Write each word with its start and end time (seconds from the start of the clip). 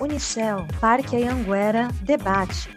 Unicel, 0.00 0.66
Parque 0.80 1.16
Anhanguera, 1.16 1.88
debate. 2.02 2.68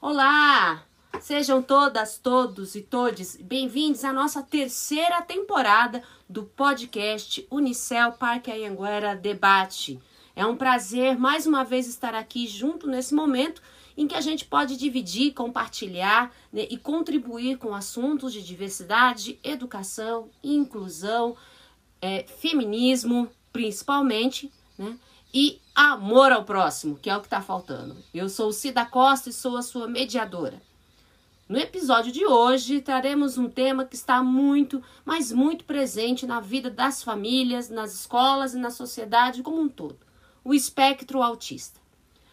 Olá! 0.00 0.82
Sejam 1.20 1.62
todas, 1.62 2.18
todos 2.18 2.74
e 2.74 2.80
todes 2.80 3.36
bem-vindos 3.36 4.04
à 4.04 4.12
nossa 4.12 4.42
terceira 4.42 5.20
temporada 5.20 6.02
do 6.28 6.44
podcast 6.44 7.46
Unicel 7.50 8.12
Parque 8.12 8.50
Anhanguera 8.50 9.14
Debate. 9.14 10.00
É 10.34 10.44
um 10.46 10.56
prazer 10.56 11.18
mais 11.18 11.46
uma 11.46 11.62
vez 11.62 11.86
estar 11.86 12.14
aqui 12.14 12.46
junto 12.46 12.86
nesse 12.86 13.14
momento 13.14 13.62
em 13.96 14.08
que 14.08 14.14
a 14.14 14.20
gente 14.20 14.46
pode 14.46 14.76
dividir, 14.76 15.34
compartilhar 15.34 16.34
né, 16.52 16.66
e 16.70 16.76
contribuir 16.78 17.58
com 17.58 17.74
assuntos 17.74 18.32
de 18.32 18.42
diversidade, 18.42 19.38
educação, 19.44 20.30
inclusão, 20.42 21.36
é, 22.04 22.22
feminismo, 22.24 23.30
principalmente, 23.50 24.52
né? 24.76 24.94
E 25.32 25.58
amor 25.74 26.30
ao 26.32 26.44
próximo, 26.44 26.98
que 26.98 27.08
é 27.08 27.16
o 27.16 27.20
que 27.20 27.26
está 27.26 27.40
faltando. 27.40 27.96
Eu 28.12 28.28
sou 28.28 28.52
Cida 28.52 28.84
Costa 28.84 29.30
e 29.30 29.32
sou 29.32 29.56
a 29.56 29.62
sua 29.62 29.88
mediadora. 29.88 30.60
No 31.48 31.58
episódio 31.58 32.12
de 32.12 32.26
hoje, 32.26 32.82
traremos 32.82 33.38
um 33.38 33.48
tema 33.48 33.86
que 33.86 33.94
está 33.94 34.22
muito, 34.22 34.82
mas 35.02 35.32
muito 35.32 35.64
presente 35.64 36.26
na 36.26 36.40
vida 36.40 36.70
das 36.70 37.02
famílias, 37.02 37.70
nas 37.70 37.94
escolas 37.94 38.52
e 38.52 38.58
na 38.58 38.70
sociedade 38.70 39.42
como 39.42 39.62
um 39.62 39.68
todo: 39.68 39.96
o 40.44 40.52
espectro 40.52 41.22
autista. 41.22 41.80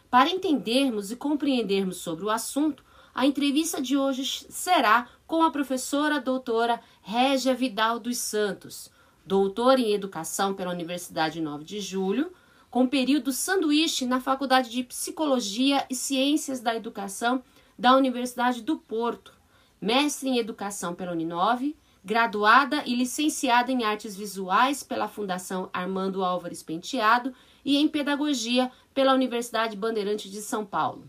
Para 0.10 0.30
entendermos 0.30 1.12
e 1.12 1.16
compreendermos 1.16 1.98
sobre 1.98 2.26
o 2.26 2.30
assunto, 2.30 2.84
a 3.16 3.26
entrevista 3.26 3.82
de 3.82 3.96
hoje 3.96 4.46
será 4.50 5.08
com 5.26 5.42
a 5.44 5.50
professora 5.50 6.20
doutora 6.20 6.82
Régia 7.02 7.56
Vidal 7.56 8.00
dos 8.00 8.18
Santos, 8.18 8.92
doutora 9.26 9.80
em 9.80 9.94
Educação 9.94 10.54
pela 10.54 10.72
Universidade 10.72 11.42
9 11.42 11.64
de 11.64 11.80
Julho, 11.80 12.32
com 12.70 12.88
período 12.88 13.32
sanduíche 13.32 14.06
na 14.06 14.20
Faculdade 14.20 14.70
de 14.70 14.84
Psicologia 14.84 15.86
e 15.90 15.96
Ciências 15.96 16.60
da 16.60 16.76
Educação 16.76 17.44
da 17.78 17.96
Universidade 17.96 18.62
do 18.62 18.78
Porto, 18.78 19.34
mestre 19.80 20.30
em 20.30 20.38
Educação 20.38 20.96
pela 20.96 21.12
Uninove, 21.12 21.76
graduada 22.04 22.84
e 22.86 22.96
licenciada 22.96 23.72
em 23.72 23.84
Artes 23.84 24.16
Visuais 24.16 24.84
pela 24.84 25.08
Fundação 25.08 25.70
Armando 25.72 26.24
Álvares 26.24 26.64
Penteado 26.64 27.34
e 27.64 27.78
em 27.78 27.88
Pedagogia 27.88 28.72
pela 28.94 29.14
Universidade 29.14 29.78
Bandeirante 29.78 30.30
de 30.30 30.42
São 30.42 30.66
Paulo. 30.66 31.04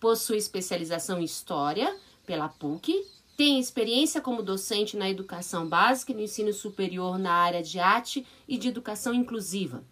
Possui 0.00 0.36
especialização 0.36 1.20
em 1.20 1.24
História 1.24 1.94
pela 2.26 2.48
PUC, 2.48 3.04
tem 3.36 3.58
experiência 3.58 4.20
como 4.20 4.42
docente 4.42 4.96
na 4.96 5.10
educação 5.10 5.68
básica 5.68 6.12
e 6.12 6.14
no 6.14 6.20
ensino 6.20 6.52
superior 6.52 7.18
na 7.18 7.32
área 7.32 7.62
de 7.62 7.80
arte 7.80 8.24
e 8.46 8.56
de 8.56 8.68
educação 8.68 9.12
inclusiva. 9.12 9.82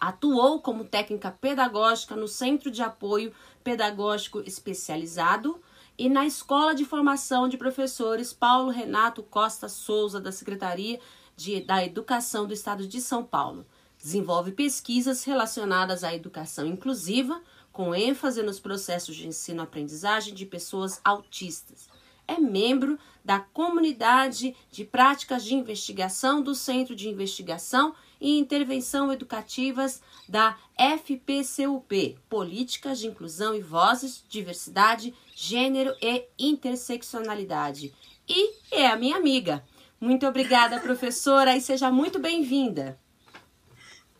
Atuou 0.00 0.60
como 0.60 0.84
técnica 0.84 1.30
pedagógica 1.30 2.16
no 2.16 2.26
Centro 2.26 2.70
de 2.70 2.82
Apoio 2.82 3.32
Pedagógico 3.62 4.40
Especializado 4.40 5.60
e 5.96 6.08
na 6.08 6.26
Escola 6.26 6.74
de 6.74 6.84
Formação 6.84 7.48
de 7.48 7.56
Professores 7.56 8.32
Paulo 8.32 8.70
Renato 8.70 9.22
Costa 9.22 9.68
Souza, 9.68 10.20
da 10.20 10.32
Secretaria 10.32 10.98
de, 11.36 11.60
da 11.60 11.84
Educação 11.84 12.46
do 12.46 12.52
Estado 12.52 12.86
de 12.86 13.00
São 13.00 13.24
Paulo. 13.24 13.64
Desenvolve 13.98 14.52
pesquisas 14.52 15.24
relacionadas 15.24 16.02
à 16.02 16.14
educação 16.14 16.66
inclusiva, 16.66 17.40
com 17.72 17.94
ênfase 17.94 18.42
nos 18.42 18.60
processos 18.60 19.16
de 19.16 19.26
ensino-aprendizagem 19.26 20.34
de 20.34 20.44
pessoas 20.44 21.00
autistas. 21.04 21.88
É 22.26 22.38
membro 22.38 22.98
da 23.24 23.40
Comunidade 23.40 24.54
de 24.70 24.84
Práticas 24.84 25.44
de 25.44 25.54
Investigação 25.54 26.42
do 26.42 26.54
Centro 26.54 26.94
de 26.94 27.08
Investigação 27.08 27.94
e 28.20 28.38
Intervenção 28.38 29.12
Educativas 29.12 30.02
da 30.28 30.58
FPCUP, 30.78 32.18
Políticas 32.28 32.98
de 32.98 33.06
Inclusão 33.06 33.54
e 33.54 33.60
Vozes, 33.60 34.24
Diversidade, 34.28 35.14
Gênero 35.34 35.94
e 36.00 36.26
Interseccionalidade. 36.38 37.94
E 38.28 38.54
é 38.70 38.86
a 38.86 38.96
minha 38.96 39.16
amiga. 39.16 39.64
Muito 40.00 40.26
obrigada, 40.26 40.80
professora, 40.80 41.56
e 41.56 41.60
seja 41.60 41.90
muito 41.90 42.18
bem-vinda. 42.18 42.98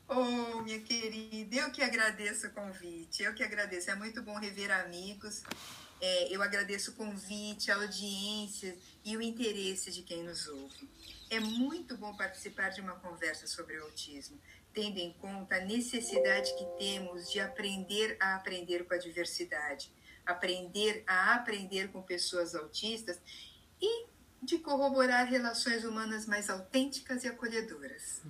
Oh, 0.08 0.62
minha 0.62 0.80
querida, 0.80 1.56
eu 1.56 1.70
que 1.70 1.82
agradeço 1.82 2.46
o 2.46 2.50
convite, 2.50 3.22
eu 3.22 3.34
que 3.34 3.42
agradeço. 3.42 3.90
É 3.90 3.94
muito 3.94 4.22
bom 4.22 4.38
rever 4.38 4.70
amigos. 4.70 5.42
É, 6.00 6.34
eu 6.34 6.42
agradeço 6.42 6.90
o 6.90 6.94
convite, 6.94 7.70
a 7.70 7.76
audiência 7.76 8.76
e 9.04 9.16
o 9.16 9.22
interesse 9.22 9.90
de 9.90 10.02
quem 10.02 10.22
nos 10.22 10.46
ouve. 10.48 10.88
É 11.30 11.40
muito 11.40 11.96
bom 11.96 12.14
participar 12.16 12.70
de 12.70 12.80
uma 12.80 12.94
conversa 12.96 13.46
sobre 13.46 13.78
o 13.78 13.84
autismo, 13.84 14.38
tendo 14.72 14.98
em 14.98 15.12
conta 15.14 15.56
a 15.56 15.64
necessidade 15.64 16.54
que 16.56 16.64
temos 16.78 17.30
de 17.30 17.40
aprender 17.40 18.16
a 18.20 18.36
aprender 18.36 18.84
com 18.84 18.94
a 18.94 18.98
diversidade, 18.98 19.90
aprender 20.26 21.02
a 21.06 21.34
aprender 21.34 21.90
com 21.90 22.02
pessoas 22.02 22.54
autistas 22.54 23.18
e 23.80 24.06
de 24.42 24.58
corroborar 24.58 25.26
relações 25.26 25.84
humanas 25.84 26.26
mais 26.26 26.50
autênticas 26.50 27.24
e 27.24 27.28
acolhedoras. 27.28 28.22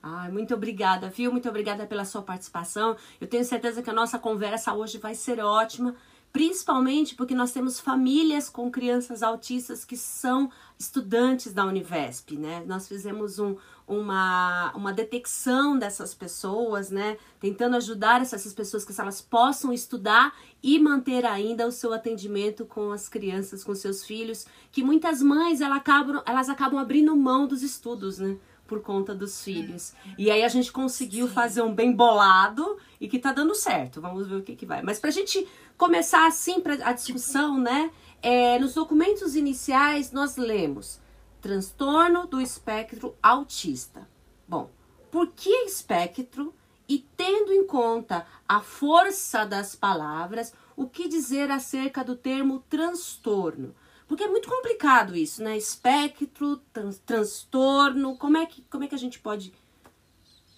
Ai, 0.00 0.30
muito 0.30 0.54
obrigada, 0.54 1.10
viu? 1.10 1.32
Muito 1.32 1.48
obrigada 1.48 1.86
pela 1.86 2.04
sua 2.04 2.22
participação. 2.22 2.96
Eu 3.20 3.26
tenho 3.26 3.44
certeza 3.44 3.82
que 3.82 3.90
a 3.90 3.92
nossa 3.92 4.18
conversa 4.18 4.72
hoje 4.72 4.96
vai 4.96 5.14
ser 5.14 5.40
ótima, 5.40 5.96
principalmente 6.32 7.14
porque 7.14 7.34
nós 7.34 7.52
temos 7.52 7.80
famílias 7.80 8.48
com 8.48 8.70
crianças 8.70 9.22
autistas 9.22 9.84
que 9.84 9.96
são 9.96 10.50
estudantes 10.78 11.52
da 11.52 11.64
Univesp, 11.64 12.36
né? 12.36 12.62
Nós 12.66 12.86
fizemos 12.86 13.38
um, 13.38 13.56
uma, 13.86 14.72
uma 14.74 14.92
detecção 14.92 15.78
dessas 15.78 16.14
pessoas, 16.14 16.90
né? 16.90 17.16
Tentando 17.40 17.76
ajudar 17.76 18.20
essas 18.20 18.52
pessoas 18.52 18.84
que 18.84 19.00
elas 19.00 19.20
possam 19.20 19.72
estudar 19.72 20.36
e 20.62 20.78
manter 20.78 21.24
ainda 21.24 21.66
o 21.66 21.72
seu 21.72 21.92
atendimento 21.92 22.64
com 22.66 22.92
as 22.92 23.08
crianças, 23.08 23.64
com 23.64 23.74
seus 23.74 24.04
filhos, 24.04 24.46
que 24.70 24.82
muitas 24.82 25.22
mães 25.22 25.60
elas 25.60 25.78
acabam, 25.78 26.22
elas 26.26 26.48
acabam 26.48 26.78
abrindo 26.78 27.16
mão 27.16 27.46
dos 27.46 27.62
estudos, 27.62 28.18
né? 28.18 28.36
Por 28.68 28.82
conta 28.82 29.14
dos 29.14 29.42
filhos. 29.42 29.94
E 30.18 30.30
aí 30.30 30.44
a 30.44 30.48
gente 30.48 30.70
conseguiu 30.70 31.26
Sim. 31.26 31.32
fazer 31.32 31.62
um 31.62 31.74
bem 31.74 31.90
bolado 31.90 32.76
e 33.00 33.08
que 33.08 33.18
tá 33.18 33.32
dando 33.32 33.54
certo. 33.54 34.00
Vamos 34.00 34.28
ver 34.28 34.36
o 34.36 34.42
que, 34.42 34.54
que 34.54 34.66
vai. 34.66 34.82
Mas 34.82 35.00
pra 35.00 35.10
gente 35.10 35.48
começar 35.76 36.26
assim 36.28 36.60
pra, 36.60 36.74
a 36.74 36.92
discussão, 36.92 37.58
né? 37.58 37.90
É, 38.22 38.58
nos 38.58 38.74
documentos 38.74 39.34
iniciais 39.34 40.12
nós 40.12 40.36
lemos 40.36 41.00
transtorno 41.40 42.26
do 42.26 42.40
espectro 42.40 43.16
autista. 43.22 44.06
Bom, 44.46 44.70
por 45.10 45.28
que 45.28 45.50
espectro? 45.64 46.54
E 46.86 47.06
tendo 47.16 47.52
em 47.52 47.66
conta 47.66 48.26
a 48.46 48.60
força 48.60 49.44
das 49.44 49.74
palavras, 49.74 50.54
o 50.76 50.88
que 50.88 51.06
dizer 51.06 51.50
acerca 51.50 52.02
do 52.02 52.16
termo 52.16 52.64
transtorno? 52.68 53.74
Porque 54.08 54.24
é 54.24 54.28
muito 54.28 54.48
complicado 54.48 55.14
isso, 55.14 55.42
né? 55.42 55.56
Espectro, 55.56 56.56
trans, 56.72 56.98
transtorno, 56.98 58.16
como 58.16 58.38
é, 58.38 58.46
que, 58.46 58.62
como 58.62 58.82
é 58.82 58.88
que 58.88 58.94
a 58.94 58.98
gente 58.98 59.20
pode 59.20 59.52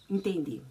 entender? 0.08 0.62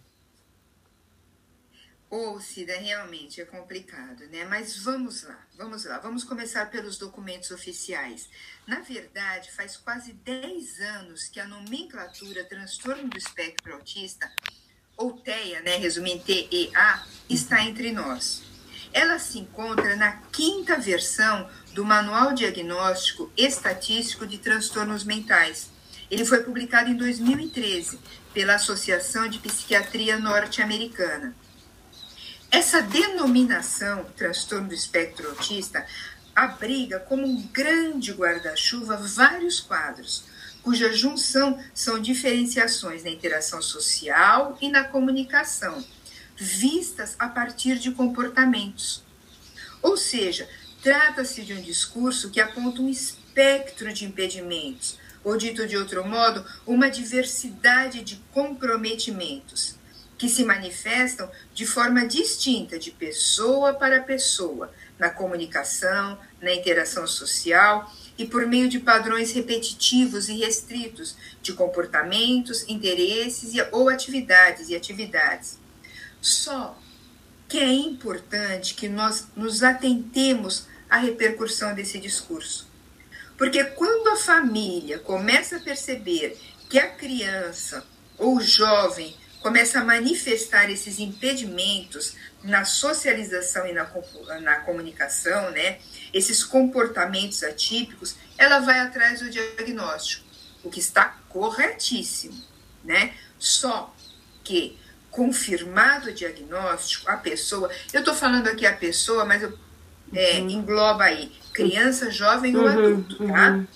Ô, 2.08 2.32
oh, 2.32 2.40
Cida, 2.40 2.76
realmente 2.76 3.40
é 3.40 3.44
complicado, 3.44 4.26
né? 4.28 4.44
Mas 4.46 4.78
vamos 4.78 5.22
lá, 5.22 5.46
vamos 5.56 5.84
lá. 5.84 5.98
Vamos 5.98 6.24
começar 6.24 6.68
pelos 6.70 6.98
documentos 6.98 7.50
oficiais. 7.52 8.28
Na 8.66 8.80
verdade, 8.80 9.52
faz 9.52 9.76
quase 9.76 10.14
10 10.14 10.80
anos 10.80 11.28
que 11.28 11.38
a 11.38 11.46
nomenclatura 11.46 12.44
transtorno 12.44 13.08
do 13.08 13.18
espectro 13.18 13.74
autista, 13.74 14.32
ou 14.96 15.20
TEA, 15.20 15.60
né, 15.62 15.76
resumindo 15.76 16.24
TEA, 16.24 17.06
está 17.28 17.62
entre 17.62 17.92
nós. 17.92 18.49
Ela 18.92 19.18
se 19.18 19.38
encontra 19.38 19.94
na 19.96 20.12
quinta 20.32 20.76
versão 20.76 21.48
do 21.72 21.84
Manual 21.84 22.32
Diagnóstico 22.32 23.30
Estatístico 23.36 24.26
de 24.26 24.38
Transtornos 24.38 25.04
Mentais. 25.04 25.70
Ele 26.10 26.24
foi 26.24 26.42
publicado 26.42 26.90
em 26.90 26.96
2013 26.96 28.00
pela 28.34 28.54
Associação 28.54 29.28
de 29.28 29.38
Psiquiatria 29.38 30.18
Norte-Americana. 30.18 31.34
Essa 32.50 32.82
denominação, 32.82 34.04
transtorno 34.16 34.68
do 34.68 34.74
espectro 34.74 35.28
autista, 35.28 35.86
abriga 36.34 36.98
como 36.98 37.24
um 37.24 37.42
grande 37.48 38.12
guarda-chuva 38.12 38.96
vários 38.96 39.60
quadros, 39.60 40.24
cuja 40.62 40.92
junção 40.92 41.62
são 41.72 42.00
diferenciações 42.00 43.04
na 43.04 43.10
interação 43.10 43.62
social 43.62 44.58
e 44.60 44.68
na 44.68 44.84
comunicação, 44.84 45.84
vistas 46.40 47.14
a 47.18 47.28
partir 47.28 47.78
de 47.78 47.90
comportamentos. 47.90 49.04
Ou 49.82 49.96
seja, 49.96 50.48
Trata-se 50.82 51.42
de 51.42 51.52
um 51.52 51.60
discurso 51.60 52.30
que 52.30 52.40
aponta 52.40 52.80
um 52.80 52.88
espectro 52.88 53.92
de 53.92 54.06
impedimentos, 54.06 54.98
ou 55.22 55.36
dito 55.36 55.66
de 55.66 55.76
outro 55.76 56.06
modo, 56.08 56.42
uma 56.66 56.88
diversidade 56.88 58.02
de 58.02 58.16
comprometimentos, 58.32 59.76
que 60.16 60.26
se 60.26 60.42
manifestam 60.42 61.30
de 61.52 61.66
forma 61.66 62.06
distinta 62.06 62.78
de 62.78 62.90
pessoa 62.92 63.74
para 63.74 64.00
pessoa, 64.00 64.72
na 64.98 65.10
comunicação, 65.10 66.18
na 66.40 66.52
interação 66.54 67.06
social 67.06 67.92
e 68.16 68.24
por 68.24 68.46
meio 68.46 68.68
de 68.68 68.78
padrões 68.78 69.32
repetitivos 69.32 70.30
e 70.30 70.38
restritos 70.38 71.14
de 71.42 71.52
comportamentos, 71.52 72.64
interesses 72.68 73.52
ou 73.70 73.90
atividades 73.90 74.70
e 74.70 74.74
atividades. 74.74 75.59
Só 76.20 76.78
que 77.48 77.58
é 77.58 77.72
importante 77.72 78.74
que 78.74 78.88
nós 78.88 79.28
nos 79.34 79.62
atentemos 79.62 80.66
à 80.88 80.98
repercussão 80.98 81.74
desse 81.74 81.98
discurso. 81.98 82.68
Porque 83.36 83.64
quando 83.64 84.08
a 84.08 84.16
família 84.16 84.98
começa 84.98 85.56
a 85.56 85.60
perceber 85.60 86.38
que 86.68 86.78
a 86.78 86.90
criança 86.90 87.84
ou 88.18 88.36
o 88.36 88.40
jovem 88.40 89.16
começa 89.40 89.80
a 89.80 89.84
manifestar 89.84 90.70
esses 90.70 90.98
impedimentos 90.98 92.14
na 92.42 92.64
socialização 92.64 93.66
e 93.66 93.72
na, 93.72 93.90
na 94.40 94.56
comunicação, 94.60 95.50
né, 95.50 95.78
esses 96.12 96.44
comportamentos 96.44 97.42
atípicos, 97.42 98.14
ela 98.36 98.60
vai 98.60 98.80
atrás 98.80 99.20
do 99.20 99.30
diagnóstico, 99.30 100.24
o 100.62 100.70
que 100.70 100.78
está 100.78 101.18
corretíssimo, 101.28 102.42
né? 102.84 103.14
Só 103.38 103.94
que 104.44 104.78
confirmado 105.10 106.10
o 106.10 106.12
diagnóstico, 106.12 107.10
a 107.10 107.16
pessoa, 107.16 107.70
eu 107.92 108.00
estou 108.00 108.14
falando 108.14 108.48
aqui 108.48 108.64
a 108.64 108.76
pessoa, 108.76 109.24
mas 109.24 109.42
eu, 109.42 109.58
é, 110.12 110.40
uhum. 110.40 110.50
engloba 110.50 111.04
aí 111.04 111.32
criança, 111.52 112.10
jovem 112.10 112.54
uhum, 112.54 112.62
ou 112.62 112.68
adulto, 112.68 113.16
tá? 113.26 113.50
Uhum. 113.50 113.66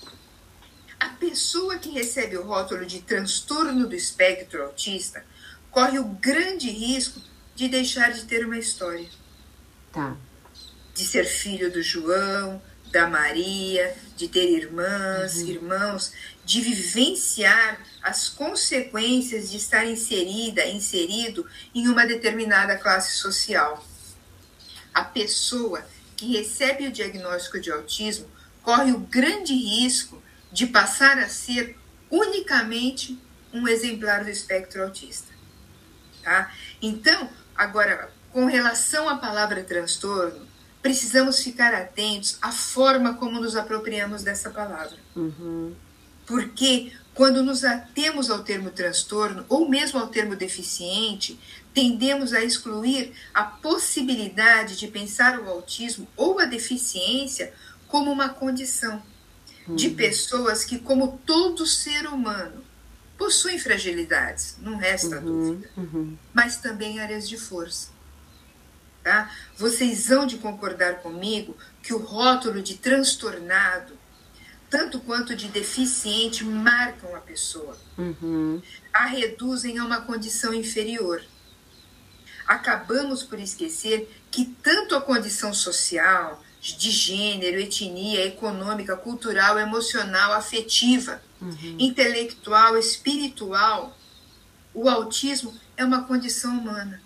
A 0.98 1.08
pessoa 1.08 1.76
que 1.76 1.90
recebe 1.90 2.36
o 2.36 2.46
rótulo 2.46 2.86
de 2.86 3.02
transtorno 3.02 3.86
do 3.86 3.94
espectro 3.94 4.62
autista 4.62 5.24
corre 5.70 5.98
o 5.98 6.04
grande 6.04 6.70
risco 6.70 7.20
de 7.54 7.68
deixar 7.68 8.12
de 8.12 8.24
ter 8.24 8.44
uma 8.46 8.58
história. 8.58 9.08
Tá. 9.92 10.16
De 10.94 11.04
ser 11.04 11.24
filho 11.24 11.70
do 11.70 11.82
João, 11.82 12.62
da 12.90 13.08
Maria, 13.08 13.94
de 14.16 14.28
ter 14.28 14.48
irmãs, 14.50 15.36
uhum. 15.36 15.48
irmãos, 15.48 16.12
de 16.44 16.60
vivenciar 16.60 17.80
as 18.02 18.28
consequências 18.28 19.50
de 19.50 19.56
estar 19.56 19.86
inserida, 19.86 20.66
inserido 20.66 21.46
em 21.74 21.88
uma 21.88 22.06
determinada 22.06 22.76
classe 22.76 23.16
social. 23.16 23.84
A 24.92 25.02
pessoa 25.02 25.84
que 26.16 26.36
recebe 26.36 26.86
o 26.86 26.92
diagnóstico 26.92 27.60
de 27.60 27.70
autismo 27.70 28.28
corre 28.62 28.92
o 28.92 28.98
grande 28.98 29.54
risco 29.54 30.22
de 30.52 30.66
passar 30.66 31.18
a 31.18 31.28
ser 31.28 31.76
unicamente 32.10 33.18
um 33.52 33.66
exemplar 33.66 34.24
do 34.24 34.30
espectro 34.30 34.82
autista. 34.82 35.32
Tá? 36.22 36.52
Então, 36.80 37.28
agora, 37.56 38.10
com 38.32 38.46
relação 38.46 39.08
à 39.08 39.16
palavra 39.16 39.62
transtorno, 39.62 40.46
precisamos 40.82 41.42
ficar 41.42 41.72
atentos 41.74 42.38
à 42.42 42.52
forma 42.52 43.14
como 43.14 43.40
nos 43.40 43.56
apropriamos 43.56 44.22
dessa 44.22 44.50
palavra. 44.50 44.96
Uhum. 45.16 45.74
Porque 46.26 46.92
quando 47.14 47.42
nos 47.42 47.64
atemos 47.64 48.30
ao 48.30 48.42
termo 48.42 48.70
transtorno 48.70 49.44
ou 49.48 49.68
mesmo 49.68 49.98
ao 50.00 50.08
termo 50.08 50.34
deficiente, 50.34 51.38
tendemos 51.72 52.32
a 52.32 52.42
excluir 52.42 53.12
a 53.32 53.44
possibilidade 53.44 54.76
de 54.76 54.88
pensar 54.88 55.38
o 55.40 55.48
autismo 55.48 56.08
ou 56.16 56.38
a 56.38 56.44
deficiência 56.44 57.52
como 57.86 58.10
uma 58.10 58.28
condição 58.28 59.02
uhum. 59.68 59.76
de 59.76 59.90
pessoas 59.90 60.64
que, 60.64 60.78
como 60.78 61.20
todo 61.24 61.66
ser 61.66 62.06
humano, 62.06 62.64
possuem 63.16 63.58
fragilidades, 63.58 64.56
não 64.60 64.76
resta 64.76 65.18
uhum, 65.18 65.24
dúvida, 65.24 65.70
uhum. 65.76 66.18
mas 66.32 66.56
também 66.56 67.00
áreas 67.00 67.28
de 67.28 67.36
força. 67.36 67.88
Tá? 69.02 69.30
Vocês 69.56 70.08
vão 70.08 70.26
de 70.26 70.38
concordar 70.38 70.96
comigo 70.96 71.56
que 71.82 71.92
o 71.92 71.98
rótulo 71.98 72.62
de 72.62 72.74
transtornado, 72.74 73.98
tanto 74.74 74.98
quanto 74.98 75.36
de 75.36 75.46
deficiente, 75.46 76.42
marcam 76.42 77.14
a 77.14 77.20
pessoa, 77.20 77.78
uhum. 77.96 78.60
a 78.92 79.06
reduzem 79.06 79.78
a 79.78 79.84
uma 79.84 80.00
condição 80.00 80.52
inferior. 80.52 81.24
Acabamos 82.44 83.22
por 83.22 83.38
esquecer 83.38 84.12
que 84.32 84.46
tanto 84.64 84.96
a 84.96 85.00
condição 85.00 85.54
social, 85.54 86.42
de 86.60 86.90
gênero, 86.90 87.60
etnia, 87.60 88.26
econômica, 88.26 88.96
cultural, 88.96 89.60
emocional, 89.60 90.32
afetiva, 90.32 91.22
uhum. 91.40 91.76
intelectual, 91.78 92.76
espiritual. 92.76 93.96
O 94.74 94.88
autismo 94.88 95.54
é 95.76 95.84
uma 95.84 96.02
condição 96.02 96.58
humana. 96.58 97.00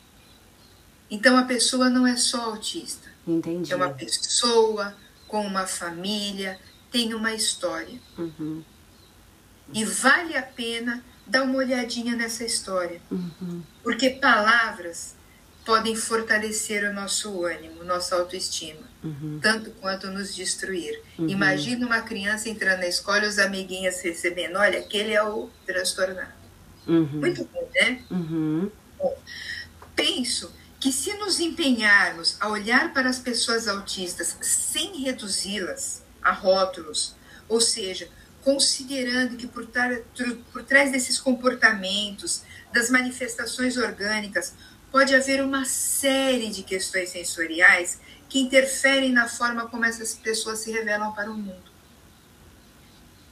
Então 1.11 1.37
a 1.37 1.43
pessoa 1.43 1.91
não 1.91 2.07
é 2.07 2.17
só 2.17 2.45
autista. 2.45 3.11
Entendi. 3.27 3.71
É 3.71 3.77
uma 3.77 3.91
pessoa 3.91 4.97
com 5.27 5.47
uma 5.47 5.67
família, 5.67 6.59
tem 6.91 7.15
uma 7.15 7.33
história. 7.33 7.99
Uhum. 8.17 8.63
E 9.73 9.85
vale 9.85 10.37
a 10.37 10.43
pena 10.43 11.05
dar 11.27 11.43
uma 11.43 11.57
olhadinha 11.57 12.17
nessa 12.17 12.45
história. 12.45 13.01
Uhum. 13.11 13.63
Porque 13.83 14.11
palavras 14.11 15.15
podem 15.65 15.95
fortalecer 15.95 16.89
o 16.91 16.95
nosso 16.95 17.45
ânimo, 17.45 17.85
nossa 17.85 18.17
autoestima, 18.17 18.89
uhum. 19.05 19.39
tanto 19.43 19.71
quanto 19.73 20.07
nos 20.09 20.35
destruir. 20.35 21.03
Uhum. 21.19 21.29
Imagina 21.29 21.87
uma 21.87 22.01
criança 22.01 22.49
entrando 22.49 22.81
na 22.81 22.89
escola 22.89 23.25
e 23.25 23.29
os 23.29 23.39
amiguinhas 23.39 24.01
recebendo: 24.01 24.57
olha, 24.57 24.79
aquele 24.79 25.13
é 25.13 25.23
o 25.23 25.51
transtornado. 25.67 26.33
Uhum. 26.87 27.21
Muito 27.21 27.45
bom, 27.53 27.69
né? 27.75 28.03
Uhum. 28.11 28.71
Bom, 28.97 29.23
penso 29.95 30.51
que 30.81 30.91
se 30.91 31.13
nos 31.15 31.39
empenharmos 31.39 32.37
a 32.41 32.49
olhar 32.49 32.95
para 32.95 33.11
as 33.11 33.19
pessoas 33.19 33.69
autistas 33.69 34.39
sem 34.41 35.03
reduzi-las 35.03 36.03
a 36.29 36.33
rótulos, 36.33 37.15
ou 37.49 37.61
seja, 37.61 38.09
considerando 38.43 39.37
que 39.37 39.47
por, 39.47 39.67
por 40.53 40.63
trás 40.65 40.93
desses 40.93 41.19
comportamentos, 41.19 42.43
das 42.73 42.91
manifestações 42.91 43.77
orgânicas, 43.77 44.55
pode 44.93 45.15
haver 45.15 45.43
uma 45.43 45.65
série 45.65 46.51
de 46.51 46.63
questões 46.63 47.11
sensoriais 47.11 48.01
que 48.29 48.41
interferem 48.41 49.13
na 49.13 49.29
forma 49.29 49.69
como 49.69 49.85
essas 49.85 50.15
pessoas 50.15 50.61
se 50.61 50.71
revelam 50.71 51.13
para 51.13 51.31
o 51.31 51.35
mundo. 51.35 51.71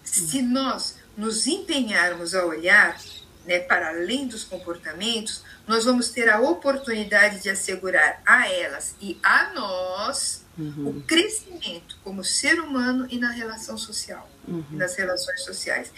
Se 0.02 0.40
nós 0.40 0.96
nos 1.16 1.46
empenharmos 1.46 2.34
a 2.34 2.44
olhar 2.44 2.98
né, 3.44 3.60
para 3.60 3.88
além 3.88 4.26
dos 4.26 4.44
comportamentos, 4.44 5.42
nós 5.66 5.84
vamos 5.84 6.08
ter 6.08 6.28
a 6.30 6.40
oportunidade 6.40 7.42
de 7.42 7.50
assegurar 7.50 8.22
a 8.24 8.48
elas 8.48 8.94
e 9.00 9.18
a 9.22 9.52
nós 9.52 10.45
uhum. 10.58 10.88
o 10.88 11.02
crescimento 11.02 11.98
como 12.02 12.24
ser 12.24 12.60
humano 12.60 13.06
e 13.10 13.18
na 13.18 13.30
relação 13.30 13.76
social, 13.76 14.28
uhum. 14.46 14.64
nas 14.72 14.96
relações 14.96 15.42
sociais. 15.42 15.92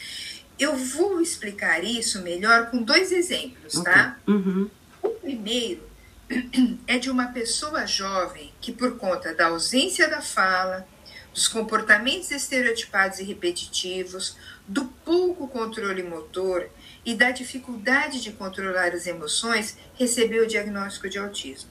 Eu 0.59 0.77
vou 0.77 1.21
explicar 1.21 1.85
isso 1.85 2.21
melhor 2.23 2.71
com 2.71 2.83
dois 2.83 3.13
exemplos, 3.13 3.77
okay. 3.77 3.93
tá? 3.93 4.19
Uhum. 4.27 4.69
O 5.03 5.11
primeiro 5.11 5.89
é 6.87 6.99
de 6.99 7.11
uma 7.11 7.29
pessoa 7.29 7.87
jovem 7.87 8.53
que, 8.61 8.73
por 8.73 8.97
conta 8.97 9.35
da 9.35 9.47
ausência 9.47 10.09
da 10.09 10.21
fala, 10.21 10.87
dos 11.33 11.47
comportamentos 11.47 12.31
estereotipados 12.33 13.21
e 13.21 13.25
repetitivos, 13.25 14.37
do 14.67 14.85
pouco 14.85 15.47
controle 15.47 16.03
motor 16.03 16.69
e 17.05 17.15
da 17.15 17.31
dificuldade 17.31 18.21
de 18.21 18.33
controlar 18.33 18.89
as 18.89 19.07
emoções, 19.07 19.79
recebeu 19.95 20.45
o 20.45 20.47
diagnóstico 20.47 21.09
de 21.09 21.19
autismo 21.19 21.71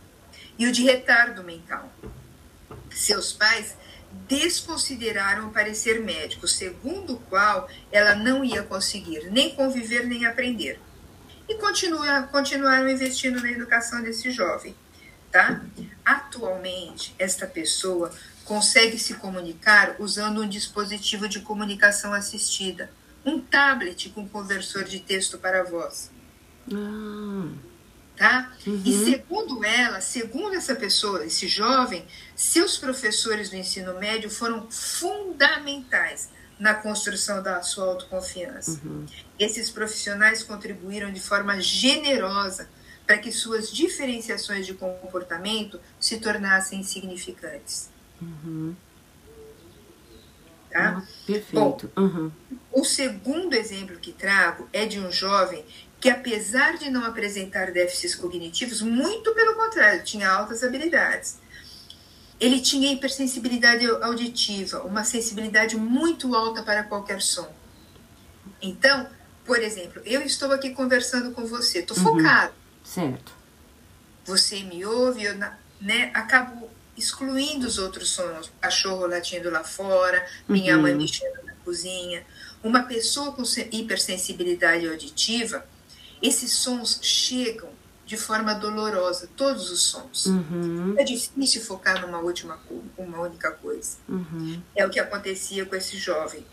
e 0.58 0.65
o 0.65 0.72
de 0.72 0.84
retardo 0.84 1.44
mental. 1.44 1.91
Seus 2.91 3.33
pais 3.33 3.75
desconsideraram 4.27 5.47
o 5.47 5.51
parecer 5.51 6.01
médico, 6.01 6.47
segundo 6.47 7.13
o 7.13 7.19
qual 7.19 7.69
ela 7.91 8.15
não 8.15 8.43
ia 8.43 8.63
conseguir 8.63 9.29
nem 9.31 9.53
conviver 9.55 10.05
nem 10.05 10.25
aprender 10.25 10.79
e 11.47 11.55
continua, 11.55 12.24
continuaram 12.24 12.89
investindo 12.89 13.41
na 13.41 13.50
educação 13.50 14.01
desse 14.03 14.29
jovem. 14.31 14.75
Tá? 15.31 15.62
Atualmente, 16.05 17.15
esta 17.17 17.45
pessoa 17.45 18.12
consegue 18.43 18.97
se 18.97 19.15
comunicar 19.15 19.95
usando 20.00 20.41
um 20.41 20.47
dispositivo 20.47 21.27
de 21.27 21.41
comunicação 21.41 22.13
assistida, 22.13 22.89
um 23.25 23.39
tablet 23.39 24.09
com 24.09 24.27
conversor 24.27 24.83
de 24.83 25.00
texto 25.00 25.38
para 25.38 25.63
voz. 25.63 26.12
Ah. 26.74 27.66
Tá? 28.17 28.51
Uhum. 28.65 28.81
E 28.83 29.05
segundo 29.05 29.63
ela, 29.63 30.01
segundo 30.01 30.55
essa 30.55 30.75
pessoa, 30.75 31.24
esse 31.24 31.47
jovem, 31.47 32.03
seus 32.36 32.75
professores 32.75 33.51
do 33.51 33.55
ensino 33.55 33.93
médio 34.00 34.27
foram 34.27 34.67
fundamentais 34.71 36.29
na 36.59 36.74
construção 36.74 37.43
da 37.43 37.62
sua 37.62 37.86
autoconfiança. 37.86 38.81
Uhum. 38.83 39.05
Esses 39.38 39.69
profissionais 39.69 40.41
contribuíram 40.41 41.13
de 41.13 41.19
forma 41.19 41.62
generosa 41.62 42.67
para 43.05 43.19
que 43.19 43.31
suas 43.31 43.71
diferenciações 43.71 44.65
de 44.65 44.74
comportamento 44.74 45.79
se 46.00 46.19
tornassem 46.19 46.81
significantes. 46.81 47.89
Uhum. 48.19 48.75
Tá? 50.71 50.97
Ah, 50.97 51.07
perfeito. 51.25 51.91
Bom, 51.95 52.01
uhum. 52.01 52.31
O 52.71 52.83
segundo 52.83 53.53
exemplo 53.53 53.97
que 53.97 54.12
trago 54.12 54.67
é 54.74 54.86
de 54.86 55.00
um 55.00 55.12
jovem 55.12 55.63
que, 56.00 56.10
apesar 56.10 56.77
de 56.77 56.89
não 56.89 57.06
apresentar 57.06 57.72
déficits 57.72 58.16
cognitivos, 58.16 58.82
muito 58.82 59.34
pelo 59.34 59.56
contrário, 59.56 60.04
tinha 60.04 60.30
altas 60.30 60.63
habilidades. 60.63 61.39
Ele 62.39 62.62
tinha 62.62 62.94
hipersensibilidade 62.94 63.86
auditiva, 63.88 64.84
uma 64.84 65.04
sensibilidade 65.04 65.75
muito 65.75 66.36
alta 66.36 66.62
para 66.62 66.84
qualquer 66.84 67.22
som. 67.22 67.51
Então, 68.62 69.08
por 69.44 69.60
exemplo, 69.60 70.01
eu 70.06 70.22
estou 70.22 70.51
aqui 70.51 70.70
conversando 70.72 71.32
com 71.32 71.46
você, 71.46 71.80
estou 71.80 71.98
uhum. 71.98 72.04
focado. 72.04 72.54
Certo. 72.84 73.34
Você 74.25 74.60
me 74.63 74.86
ouve, 74.86 75.24
eu 75.24 75.36
né, 75.82 76.12
acabo 76.13 76.70
excluindo 76.96 77.66
os 77.66 77.77
outros 77.80 78.10
sons. 78.10 78.51
Cachorro 78.60 79.08
latindo 79.08 79.50
lá 79.50 79.63
fora, 79.63 80.24
minha 80.48 80.75
uhum. 80.75 80.84
mãe 80.84 80.96
mexendo 80.96 81.44
na 81.44 81.54
cozinha. 81.63 82.25
Uma 82.62 82.84
pessoa 82.84 83.32
com 83.32 83.44
hipersensibilidade 83.72 84.88
auditiva, 84.88 85.66
esses 86.21 86.51
sons 86.53 87.00
chegam 87.01 87.69
de 88.05 88.15
forma 88.15 88.53
dolorosa, 88.55 89.29
todos 89.36 89.69
os 89.69 89.81
sons. 89.81 90.27
Uhum. 90.27 90.95
É 90.97 91.03
difícil 91.03 91.62
focar 91.62 92.01
numa 92.01 92.19
última, 92.19 92.57
uma 92.97 93.19
única 93.19 93.51
coisa. 93.51 93.97
Uhum. 94.07 94.62
É 94.74 94.86
o 94.86 94.89
que 94.89 95.00
acontecia 95.00 95.65
com 95.65 95.75
esse 95.75 95.97
jovem. 95.97 96.45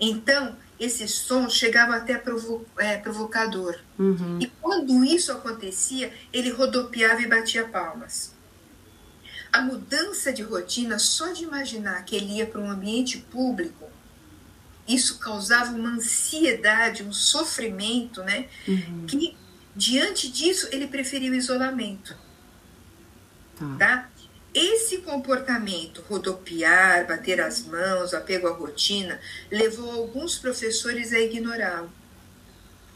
Então, 0.00 0.56
esse 0.80 1.06
som 1.06 1.48
chegava 1.48 1.94
até 1.94 2.16
provo 2.16 2.64
é, 2.78 2.96
provocador. 2.96 3.78
Uhum. 3.98 4.38
E 4.40 4.46
quando 4.62 5.04
isso 5.04 5.30
acontecia, 5.30 6.12
ele 6.32 6.50
rodopiava 6.50 7.20
e 7.20 7.28
batia 7.28 7.68
palmas. 7.68 8.34
A 9.52 9.60
mudança 9.60 10.32
de 10.32 10.42
rotina, 10.42 10.98
só 10.98 11.32
de 11.32 11.44
imaginar 11.44 12.02
que 12.04 12.16
ele 12.16 12.36
ia 12.36 12.46
para 12.46 12.60
um 12.60 12.70
ambiente 12.70 13.18
público, 13.18 13.90
isso 14.88 15.18
causava 15.18 15.72
uma 15.72 15.90
ansiedade, 15.90 17.02
um 17.02 17.12
sofrimento, 17.12 18.22
né? 18.22 18.46
Uhum. 18.66 19.04
Que 19.06 19.36
Diante 19.78 20.28
disso, 20.28 20.68
ele 20.72 20.88
preferiu 20.88 21.32
o 21.32 21.36
isolamento. 21.36 22.16
Tá. 23.56 23.76
tá? 23.78 24.10
Esse 24.52 24.98
comportamento, 24.98 26.02
rodopiar, 26.08 27.06
bater 27.06 27.40
as 27.40 27.64
mãos, 27.64 28.12
apego 28.12 28.48
à 28.48 28.52
rotina, 28.52 29.20
levou 29.48 29.88
alguns 29.88 30.36
professores 30.36 31.12
a 31.12 31.20
ignorá-lo. 31.20 31.92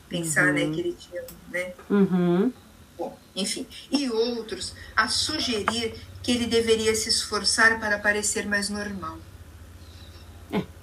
Pensar 0.08 0.52
né, 0.52 0.64
uhum. 0.64 0.70
né, 0.70 0.74
que 0.74 0.80
ele 0.80 0.96
tinha. 0.98 1.24
Né? 1.52 1.72
Uhum. 1.88 2.52
Bom, 2.98 3.16
enfim. 3.36 3.64
E 3.88 4.10
outros 4.10 4.74
a 4.96 5.06
sugerir 5.06 5.94
que 6.20 6.32
ele 6.32 6.46
deveria 6.46 6.96
se 6.96 7.08
esforçar 7.08 7.78
para 7.78 7.96
parecer 8.00 8.44
mais 8.44 8.68
normal. 8.68 9.20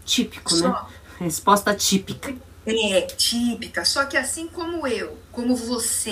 Típico, 0.09 0.55
Só, 0.55 0.69
né? 0.69 0.85
Resposta 1.19 1.75
típica 1.75 2.33
é 2.65 3.01
típica, 3.01 3.85
só 3.85 4.05
que 4.05 4.17
assim 4.17 4.47
como 4.47 4.87
eu, 4.87 5.17
como 5.31 5.55
você, 5.55 6.11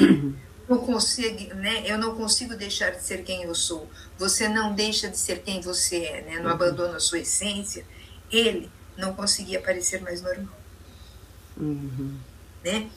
não 0.70 0.78
consigo, 0.78 1.56
né? 1.56 1.84
Eu 1.84 1.98
não 1.98 2.16
consigo 2.16 2.56
deixar 2.56 2.92
de 2.92 3.04
ser 3.04 3.24
quem 3.24 3.44
eu 3.44 3.56
sou. 3.56 3.90
Você 4.20 4.48
não 4.48 4.76
deixa 4.76 5.10
de 5.10 5.18
ser 5.18 5.42
quem 5.42 5.62
você 5.62 5.98
é, 5.98 6.22
né? 6.22 6.36
Não 6.36 6.46
uhum. 6.46 6.52
abandona 6.52 6.98
a 6.98 7.00
sua 7.00 7.20
essência. 7.20 7.84
Ele 8.32 8.70
não 8.96 9.14
conseguia 9.14 9.60
parecer 9.60 10.00
mais 10.02 10.22
normal, 10.22 10.60
uhum. 11.58 12.16
né? 12.64 12.90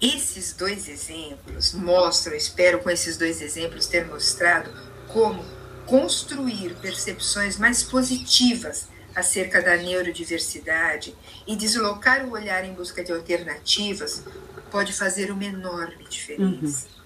Esses 0.00 0.54
dois 0.54 0.88
exemplos 0.88 1.74
mostram, 1.74 2.34
espero 2.34 2.80
com 2.80 2.90
esses 2.90 3.18
dois 3.18 3.42
exemplos 3.42 3.86
ter 3.86 4.06
mostrado 4.06 4.72
como 5.08 5.44
construir 5.86 6.74
percepções 6.76 7.58
mais 7.58 7.82
positivas 7.82 8.88
acerca 9.14 9.60
da 9.60 9.76
neurodiversidade 9.76 11.14
e 11.46 11.54
deslocar 11.56 12.26
o 12.26 12.32
olhar 12.32 12.64
em 12.64 12.72
busca 12.72 13.04
de 13.04 13.12
alternativas 13.12 14.22
pode 14.70 14.92
fazer 14.92 15.30
uma 15.30 15.44
enorme 15.44 16.04
diferença. 16.08 16.86
Uhum. 16.86 17.02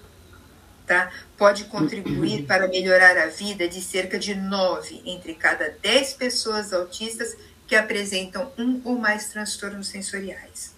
Tá? 0.85 1.11
Pode 1.37 1.65
contribuir 1.65 2.45
para 2.45 2.67
melhorar 2.67 3.17
a 3.17 3.27
vida 3.27 3.67
de 3.67 3.81
cerca 3.81 4.17
de 4.17 4.33
nove 4.33 5.01
entre 5.05 5.33
cada 5.33 5.75
dez 5.81 6.13
pessoas 6.13 6.71
autistas 6.71 7.35
que 7.67 7.75
apresentam 7.75 8.53
um 8.57 8.81
ou 8.85 8.97
mais 8.97 9.27
transtornos 9.27 9.89
sensoriais. 9.89 10.73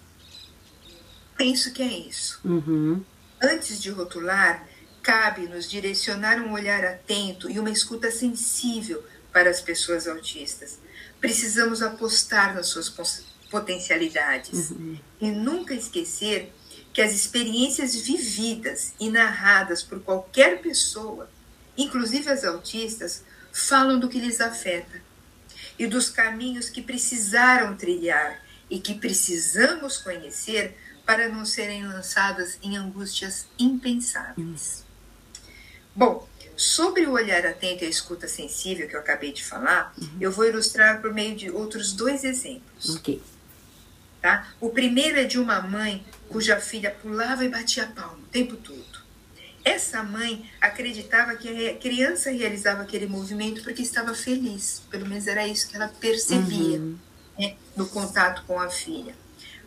Penso 1.36 1.72
que 1.72 1.80
é 1.80 1.86
isso. 1.86 2.40
Uhum. 2.44 3.04
Antes 3.40 3.80
de 3.80 3.88
rotular, 3.88 4.66
cabe-nos 5.00 5.70
direcionar 5.70 6.38
um 6.38 6.52
olhar 6.52 6.84
atento 6.84 7.48
e 7.48 7.60
uma 7.60 7.70
escuta 7.70 8.10
sensível 8.10 9.02
para 9.32 9.48
as 9.48 9.60
pessoas 9.60 10.08
autistas 10.08 10.80
precisamos 11.20 11.82
apostar 11.82 12.54
nas 12.54 12.66
suas 12.68 12.88
potencialidades 13.50 14.70
uhum. 14.70 14.98
e 15.20 15.30
nunca 15.30 15.74
esquecer 15.74 16.52
que 16.92 17.02
as 17.02 17.12
experiências 17.12 17.94
vividas 17.94 18.94
e 18.98 19.10
narradas 19.10 19.82
por 19.82 20.00
qualquer 20.00 20.60
pessoa, 20.60 21.30
inclusive 21.76 22.28
as 22.30 22.44
autistas, 22.44 23.22
falam 23.52 23.98
do 23.98 24.08
que 24.08 24.18
lhes 24.18 24.40
afeta 24.40 25.00
e 25.78 25.86
dos 25.86 26.08
caminhos 26.08 26.68
que 26.68 26.82
precisaram 26.82 27.76
trilhar 27.76 28.42
e 28.68 28.78
que 28.78 28.94
precisamos 28.94 29.98
conhecer 29.98 30.76
para 31.04 31.28
não 31.28 31.44
serem 31.44 31.86
lançadas 31.86 32.58
em 32.62 32.76
angústias 32.76 33.46
impensáveis. 33.58 34.84
Bom, 35.94 36.28
Sobre 36.60 37.06
o 37.06 37.12
olhar 37.12 37.46
atento 37.46 37.84
e 37.84 37.86
a 37.86 37.88
escuta 37.90 38.28
sensível 38.28 38.86
que 38.86 38.94
eu 38.94 39.00
acabei 39.00 39.32
de 39.32 39.42
falar, 39.42 39.94
uhum. 39.96 40.18
eu 40.20 40.30
vou 40.30 40.44
ilustrar 40.44 41.00
por 41.00 41.10
meio 41.10 41.34
de 41.34 41.50
outros 41.50 41.94
dois 41.94 42.22
exemplos. 42.22 42.96
Ok. 42.96 43.18
Tá? 44.20 44.46
O 44.60 44.68
primeiro 44.68 45.18
é 45.18 45.24
de 45.24 45.38
uma 45.38 45.62
mãe 45.62 46.04
cuja 46.28 46.60
filha 46.60 46.90
pulava 46.90 47.42
e 47.46 47.48
batia 47.48 47.86
palma 47.86 48.18
o 48.18 48.28
tempo 48.30 48.56
todo. 48.56 49.00
Essa 49.64 50.02
mãe 50.02 50.50
acreditava 50.60 51.34
que 51.34 51.66
a 51.66 51.78
criança 51.78 52.30
realizava 52.30 52.82
aquele 52.82 53.06
movimento 53.06 53.62
porque 53.62 53.80
estava 53.80 54.12
feliz. 54.14 54.82
Pelo 54.90 55.06
menos 55.06 55.26
era 55.26 55.46
isso 55.48 55.66
que 55.66 55.76
ela 55.76 55.88
percebia 55.88 56.78
uhum. 56.78 56.98
né, 57.38 57.56
no 57.74 57.88
contato 57.88 58.44
com 58.46 58.60
a 58.60 58.68
filha. 58.68 59.14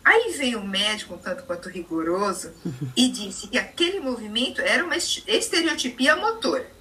Aí 0.04 0.32
veio 0.38 0.60
o 0.60 0.68
médico, 0.68 1.14
um 1.14 1.18
tanto 1.18 1.42
quanto 1.42 1.68
rigoroso, 1.68 2.52
uhum. 2.64 2.92
e 2.96 3.08
disse 3.08 3.48
que 3.48 3.58
aquele 3.58 3.98
movimento 3.98 4.60
era 4.60 4.84
uma 4.84 4.96
estereotipia 4.96 6.14
motora 6.14 6.73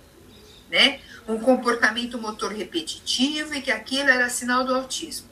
né? 0.73 0.99
Um 1.27 1.39
comportamento 1.39 2.17
motor 2.17 2.51
repetitivo 2.51 3.53
e 3.53 3.61
que 3.61 3.71
aquilo 3.71 4.09
era 4.09 4.27
sinal 4.27 4.65
do 4.65 4.73
autismo. 4.73 5.29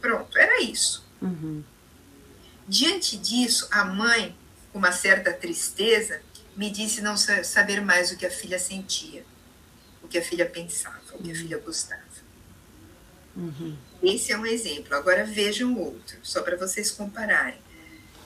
Pronto, 0.00 0.36
era 0.36 0.60
isso. 0.60 1.06
Uhum. 1.22 1.62
Diante 2.66 3.16
disso, 3.16 3.68
a 3.70 3.84
mãe, 3.84 4.36
com 4.72 4.80
uma 4.80 4.90
certa 4.90 5.32
tristeza, 5.32 6.20
me 6.56 6.70
disse 6.70 7.00
não 7.00 7.16
saber 7.16 7.80
mais 7.80 8.10
o 8.10 8.16
que 8.16 8.26
a 8.26 8.30
filha 8.30 8.58
sentia, 8.58 9.24
o 10.02 10.08
que 10.08 10.18
a 10.18 10.22
filha 10.22 10.44
pensava, 10.44 11.00
o 11.14 11.22
que 11.22 11.30
a 11.30 11.32
uhum. 11.32 11.40
filha 11.40 11.58
gostava. 11.58 12.02
Uhum. 13.36 13.76
Esse 14.02 14.32
é 14.32 14.36
um 14.36 14.44
exemplo. 14.44 14.92
Agora 14.96 15.24
vejam 15.24 15.78
outro, 15.78 16.18
só 16.24 16.42
para 16.42 16.56
vocês 16.56 16.90
compararem. 16.90 17.60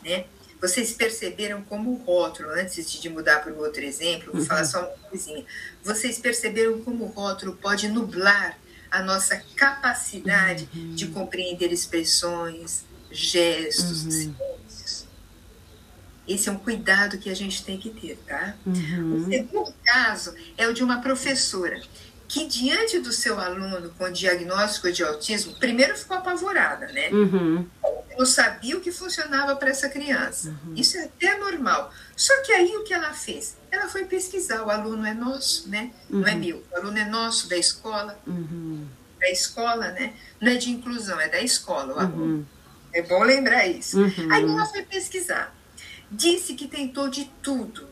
Né? 0.02 0.24
Vocês 0.62 0.92
perceberam 0.92 1.60
como 1.62 1.90
o 1.90 1.96
rótulo, 1.96 2.50
antes 2.50 2.88
de 2.88 3.10
mudar 3.10 3.40
para 3.40 3.52
o 3.52 3.58
outro 3.58 3.82
exemplo, 3.82 4.30
vou 4.30 4.40
uhum. 4.40 4.46
falar 4.46 4.64
só 4.64 4.78
uma 4.78 5.08
coisinha. 5.08 5.44
Vocês 5.82 6.20
perceberam 6.20 6.80
como 6.82 7.04
o 7.04 7.08
rótulo 7.08 7.56
pode 7.56 7.88
nublar 7.88 8.56
a 8.88 9.02
nossa 9.02 9.42
capacidade 9.56 10.68
uhum. 10.72 10.94
de 10.94 11.08
compreender 11.08 11.72
expressões, 11.72 12.84
gestos, 13.10 14.04
uhum. 14.04 14.10
silêncios. 14.12 15.06
Esse 16.28 16.48
é 16.48 16.52
um 16.52 16.58
cuidado 16.58 17.18
que 17.18 17.28
a 17.28 17.34
gente 17.34 17.64
tem 17.64 17.76
que 17.76 17.90
ter, 17.90 18.16
tá? 18.24 18.54
Uhum. 18.64 19.16
O 19.16 19.28
segundo 19.28 19.74
caso 19.84 20.32
é 20.56 20.68
o 20.68 20.72
de 20.72 20.84
uma 20.84 21.00
professora 21.00 21.82
que 22.32 22.46
diante 22.46 22.98
do 22.98 23.12
seu 23.12 23.38
aluno 23.38 23.90
com 23.98 24.10
diagnóstico 24.10 24.90
de 24.90 25.04
autismo, 25.04 25.52
primeiro 25.56 25.94
ficou 25.94 26.16
apavorada, 26.16 26.86
né? 26.86 27.10
Uhum. 27.10 27.68
Não 28.18 28.24
sabia 28.24 28.74
o 28.74 28.80
que 28.80 28.90
funcionava 28.90 29.54
para 29.54 29.68
essa 29.68 29.86
criança. 29.90 30.48
Uhum. 30.48 30.72
Isso 30.74 30.96
é 30.96 31.04
até 31.04 31.36
normal. 31.36 31.92
Só 32.16 32.32
que 32.40 32.50
aí 32.50 32.74
o 32.74 32.84
que 32.84 32.94
ela 32.94 33.12
fez? 33.12 33.58
Ela 33.70 33.86
foi 33.86 34.06
pesquisar. 34.06 34.62
O 34.62 34.70
aluno 34.70 35.04
é 35.04 35.12
nosso, 35.12 35.68
né? 35.68 35.90
Uhum. 36.08 36.20
Não 36.20 36.28
é 36.28 36.34
meu. 36.34 36.64
O 36.72 36.76
aluno 36.78 36.96
é 36.96 37.04
nosso, 37.04 37.50
da 37.50 37.56
escola. 37.58 38.18
Uhum. 38.26 38.86
Da 39.20 39.28
escola, 39.28 39.90
né? 39.90 40.14
Não 40.40 40.52
é 40.52 40.54
de 40.56 40.70
inclusão, 40.70 41.20
é 41.20 41.28
da 41.28 41.42
escola 41.42 41.94
o 41.94 41.98
aluno. 41.98 42.24
Uhum. 42.24 42.46
É 42.94 43.02
bom 43.02 43.22
lembrar 43.22 43.66
isso. 43.66 44.00
Uhum. 44.00 44.32
Aí 44.32 44.42
ela 44.42 44.64
foi 44.64 44.80
pesquisar. 44.84 45.54
Disse 46.10 46.54
que 46.54 46.66
tentou 46.66 47.10
de 47.10 47.30
tudo. 47.42 47.86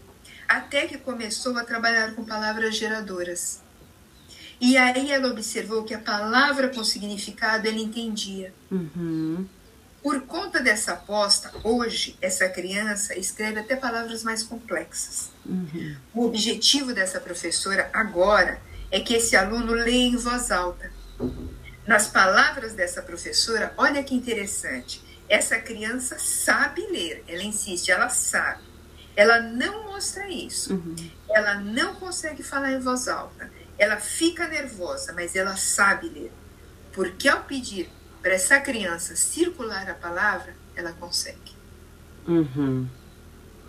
Até 0.48 0.86
que 0.86 0.96
começou 0.96 1.58
a 1.58 1.64
trabalhar 1.64 2.14
com 2.14 2.24
palavras 2.24 2.74
geradoras. 2.74 3.60
E 4.60 4.76
aí 4.76 5.10
ela 5.10 5.28
observou 5.28 5.84
que 5.84 5.94
a 5.94 5.98
palavra 5.98 6.68
com 6.68 6.84
significado 6.84 7.66
ele 7.66 7.80
entendia. 7.80 8.52
Uhum. 8.70 9.46
Por 10.02 10.20
conta 10.22 10.60
dessa 10.60 10.92
aposta, 10.92 11.50
hoje 11.64 12.16
essa 12.20 12.46
criança 12.48 13.18
escreve 13.18 13.60
até 13.60 13.74
palavras 13.74 14.22
mais 14.22 14.42
complexas. 14.42 15.30
Uhum. 15.46 15.96
O 16.14 16.26
objetivo 16.26 16.92
dessa 16.92 17.18
professora 17.20 17.88
agora 17.92 18.60
é 18.90 19.00
que 19.00 19.14
esse 19.14 19.34
aluno 19.34 19.72
leia 19.72 20.08
em 20.08 20.16
voz 20.16 20.50
alta. 20.50 20.92
Nas 21.86 22.08
palavras 22.08 22.74
dessa 22.74 23.02
professora, 23.02 23.72
olha 23.78 24.02
que 24.04 24.14
interessante. 24.14 25.02
Essa 25.26 25.58
criança 25.58 26.18
sabe 26.18 26.86
ler, 26.86 27.24
ela 27.26 27.42
insiste, 27.42 27.90
ela 27.90 28.10
sabe. 28.10 28.62
Ela 29.16 29.40
não 29.40 29.84
mostra 29.84 30.28
isso. 30.28 30.74
Uhum. 30.74 30.96
Ela 31.30 31.54
não 31.54 31.94
consegue 31.94 32.42
falar 32.42 32.72
em 32.72 32.80
voz 32.80 33.08
alta 33.08 33.50
ela 33.80 33.96
fica 33.96 34.46
nervosa, 34.46 35.14
mas 35.14 35.34
ela 35.34 35.56
sabe 35.56 36.10
ler. 36.10 36.30
Porque 36.92 37.26
ao 37.26 37.44
pedir 37.44 37.88
para 38.20 38.34
essa 38.34 38.60
criança 38.60 39.16
circular 39.16 39.88
a 39.88 39.94
palavra, 39.94 40.54
ela 40.76 40.92
consegue. 40.92 41.56
Uhum. 42.28 42.86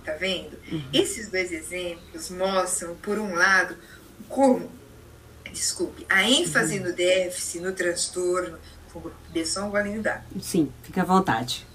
Tá 0.04 0.14
vendo? 0.16 0.58
Uhum. 0.70 0.84
Esses 0.92 1.30
dois 1.30 1.50
exemplos 1.54 2.30
mostram, 2.30 2.94
por 2.96 3.18
um 3.18 3.34
lado, 3.34 3.78
como, 4.28 4.70
desculpe, 5.50 6.06
a 6.10 6.24
ênfase 6.24 6.80
uhum. 6.80 6.88
no 6.88 6.94
déficit, 6.94 7.62
no 7.62 7.72
transtorno, 7.72 8.60
dê 9.32 9.46
só 9.46 9.64
um 9.64 9.70
golinho. 9.70 10.04
Sim, 10.42 10.74
fica 10.84 11.04
à 11.04 11.06
vontade. 11.06 11.66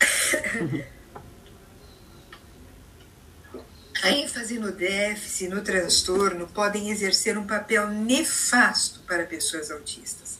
a 4.06 4.10
ênfase 4.12 4.58
no 4.58 4.72
déficit, 4.72 5.48
no 5.48 5.62
transtorno, 5.62 6.46
podem 6.48 6.90
exercer 6.90 7.36
um 7.36 7.46
papel 7.46 7.88
nefasto 7.88 9.00
para 9.00 9.24
pessoas 9.24 9.70
autistas 9.70 10.38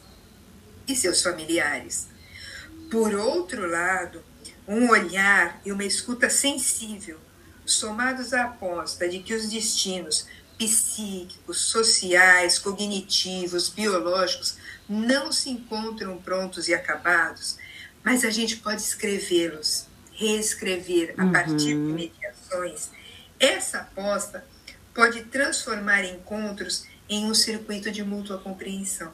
e 0.86 0.94
seus 0.94 1.22
familiares. 1.22 2.06
Por 2.90 3.14
outro 3.14 3.68
lado, 3.68 4.22
um 4.68 4.88
olhar 4.88 5.60
e 5.64 5.72
uma 5.72 5.84
escuta 5.84 6.30
sensível, 6.30 7.18
somados 7.64 8.32
à 8.32 8.44
aposta 8.44 9.08
de 9.08 9.18
que 9.18 9.34
os 9.34 9.48
destinos 9.48 10.26
psíquicos, 10.56 11.62
sociais, 11.62 12.58
cognitivos, 12.58 13.68
biológicos 13.68 14.56
não 14.88 15.32
se 15.32 15.50
encontram 15.50 16.16
prontos 16.18 16.68
e 16.68 16.74
acabados, 16.74 17.58
mas 18.04 18.24
a 18.24 18.30
gente 18.30 18.56
pode 18.58 18.80
escrevê-los, 18.80 19.86
reescrever 20.12 21.14
a 21.18 21.24
uhum. 21.24 21.32
partir 21.32 21.56
de 21.56 21.74
mediações. 21.74 22.90
Essa 23.38 23.80
aposta 23.80 24.44
pode 24.94 25.24
transformar 25.24 26.04
encontros 26.04 26.86
em 27.08 27.26
um 27.26 27.34
circuito 27.34 27.90
de 27.90 28.02
mútua 28.02 28.38
compreensão. 28.38 29.12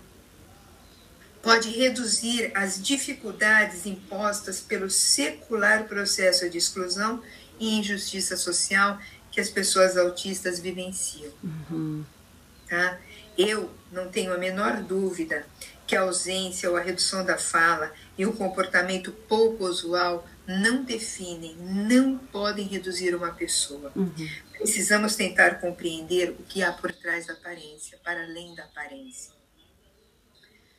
Pode 1.42 1.70
reduzir 1.70 2.52
as 2.54 2.80
dificuldades 2.80 3.84
impostas 3.84 4.60
pelo 4.60 4.88
secular 4.88 5.84
processo 5.84 6.48
de 6.48 6.56
exclusão 6.56 7.20
e 7.58 7.78
injustiça 7.78 8.36
social 8.36 8.98
que 9.30 9.40
as 9.40 9.50
pessoas 9.50 9.96
autistas 9.96 10.60
vivenciam. 10.60 11.32
Uhum. 11.42 12.04
Tá? 12.68 13.00
Eu 13.36 13.72
não 13.90 14.08
tenho 14.08 14.32
a 14.32 14.38
menor 14.38 14.82
dúvida 14.82 15.44
que 15.86 15.96
a 15.96 16.02
ausência 16.02 16.70
ou 16.70 16.76
a 16.76 16.80
redução 16.80 17.24
da 17.24 17.36
fala 17.36 17.92
e 18.16 18.24
um 18.24 18.32
comportamento 18.32 19.10
pouco 19.10 19.64
usual 19.64 20.26
não 20.46 20.82
definem, 20.82 21.56
não 21.56 22.18
podem 22.18 22.66
reduzir 22.66 23.14
uma 23.14 23.32
pessoa. 23.32 23.92
Uhum. 23.94 24.12
Precisamos 24.52 25.16
tentar 25.16 25.60
compreender 25.60 26.30
o 26.30 26.42
que 26.44 26.62
há 26.62 26.72
por 26.72 26.92
trás 26.92 27.26
da 27.26 27.34
aparência, 27.34 27.98
para 28.02 28.22
além 28.22 28.54
da 28.54 28.64
aparência. 28.64 29.32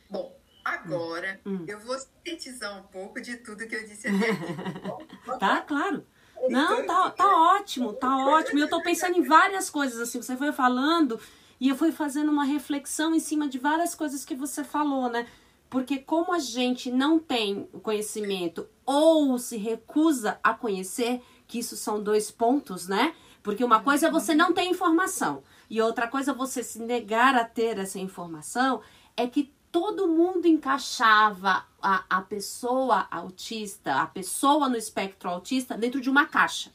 Bom, 0.08 0.36
agora 0.64 1.40
uhum. 1.44 1.64
eu 1.66 1.80
vou 1.80 1.98
sintetizar 1.98 2.78
um 2.78 2.84
pouco 2.84 3.20
de 3.20 3.36
tudo 3.38 3.66
que 3.66 3.74
eu 3.74 3.86
disse 3.86 4.08
até 4.08 4.30
aqui. 4.30 5.38
tá, 5.38 5.60
claro. 5.66 6.06
Não, 6.48 6.84
tá, 6.84 7.10
tá 7.10 7.56
ótimo, 7.56 7.94
tá 7.94 8.16
ótimo. 8.18 8.58
Eu 8.58 8.68
tô 8.68 8.82
pensando 8.82 9.16
em 9.16 9.22
várias 9.22 9.70
coisas 9.70 9.98
assim. 9.98 10.20
Você 10.20 10.36
foi 10.36 10.52
falando 10.52 11.18
e 11.58 11.68
eu 11.68 11.76
fui 11.76 11.90
fazendo 11.90 12.30
uma 12.30 12.44
reflexão 12.44 13.14
em 13.14 13.20
cima 13.20 13.48
de 13.48 13.58
várias 13.58 13.94
coisas 13.94 14.24
que 14.24 14.34
você 14.34 14.62
falou, 14.62 15.08
né? 15.08 15.26
Porque 15.68 15.98
como 15.98 16.32
a 16.32 16.38
gente 16.38 16.90
não 16.90 17.18
tem 17.18 17.64
conhecimento 17.82 18.68
ou 18.86 19.38
se 19.38 19.56
recusa 19.56 20.38
a 20.42 20.54
conhecer, 20.54 21.22
que 21.46 21.58
isso 21.58 21.76
são 21.76 22.02
dois 22.02 22.30
pontos, 22.30 22.86
né? 22.86 23.14
Porque 23.42 23.64
uma 23.64 23.82
coisa 23.82 24.06
é 24.06 24.10
você 24.10 24.34
não 24.34 24.52
ter 24.52 24.64
informação 24.64 25.42
e 25.68 25.80
outra 25.80 26.06
coisa 26.06 26.30
é 26.30 26.34
você 26.34 26.62
se 26.62 26.78
negar 26.78 27.34
a 27.34 27.44
ter 27.44 27.78
essa 27.78 27.98
informação, 27.98 28.80
é 29.16 29.26
que 29.26 29.52
todo 29.70 30.06
mundo 30.06 30.46
encaixava 30.46 31.64
a, 31.82 32.04
a 32.08 32.22
pessoa 32.22 33.08
autista, 33.10 34.00
a 34.00 34.06
pessoa 34.06 34.68
no 34.68 34.76
espectro 34.76 35.28
autista 35.28 35.76
dentro 35.76 36.00
de 36.00 36.08
uma 36.08 36.26
caixa. 36.26 36.70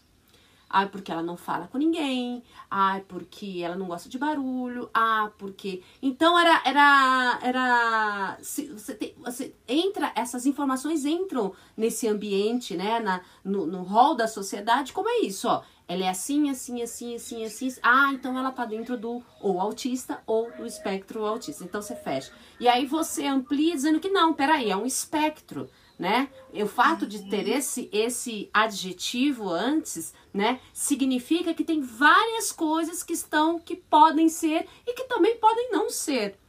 Ai, 0.69 0.88
porque 0.88 1.11
ela 1.11 1.23
não 1.23 1.35
fala 1.35 1.67
com 1.67 1.79
ninguém. 1.79 2.43
Ai, 2.69 3.01
porque 3.07 3.61
ela 3.63 3.75
não 3.75 3.88
gosta 3.88 4.07
de 4.07 4.19
barulho. 4.19 4.89
Ah, 4.93 5.32
porque. 5.38 5.82
Então 6.01 6.38
era. 6.38 6.62
era, 6.63 7.39
era 7.41 8.38
se, 8.41 8.67
você, 8.67 9.15
você 9.17 9.55
entra, 9.67 10.12
essas 10.15 10.45
informações 10.45 11.05
entram 11.05 11.53
nesse 11.75 12.08
ambiente, 12.08 12.77
né? 12.77 12.99
Na, 12.99 13.21
no, 13.43 13.65
no 13.65 13.82
hall 13.82 14.15
da 14.15 14.27
sociedade. 14.27 14.93
Como 14.93 15.10
é 15.10 15.21
isso? 15.21 15.47
Ó, 15.47 15.63
ela 15.88 16.05
é 16.05 16.10
assim, 16.10 16.51
assim, 16.51 16.84
assim, 16.84 17.15
assim, 17.15 17.43
assim. 17.43 17.75
Ah, 17.82 18.12
então 18.13 18.38
ela 18.38 18.51
tá 18.51 18.63
dentro 18.63 18.95
do 18.95 19.23
ou 19.41 19.60
autista 19.60 20.21
ou 20.27 20.51
do 20.51 20.67
espectro 20.67 21.25
autista. 21.25 21.63
Então 21.63 21.82
você 21.82 21.95
fecha. 21.95 22.32
E 22.60 22.67
aí 22.67 22.86
você 22.86 23.25
amplia 23.25 23.73
dizendo 23.73 23.99
que 23.99 24.10
não, 24.10 24.36
peraí, 24.36 24.69
é 24.69 24.77
um 24.77 24.86
espectro 24.86 25.67
né? 25.99 26.29
O 26.53 26.65
fato 26.65 27.05
de 27.05 27.29
ter 27.29 27.45
esse 27.49 27.89
esse 27.91 28.49
adjetivo 28.53 29.49
antes, 29.49 30.13
né, 30.33 30.62
significa 30.73 31.53
que 31.53 31.65
tem 31.65 31.81
várias 31.81 32.53
coisas 32.53 33.03
que 33.03 33.12
estão 33.12 33.59
que 33.59 33.75
podem 33.75 34.29
ser 34.29 34.65
e 34.88 34.93
que 34.93 35.03
também 35.03 35.35
podem 35.35 35.69
não 35.71 35.89
ser. 35.89 36.39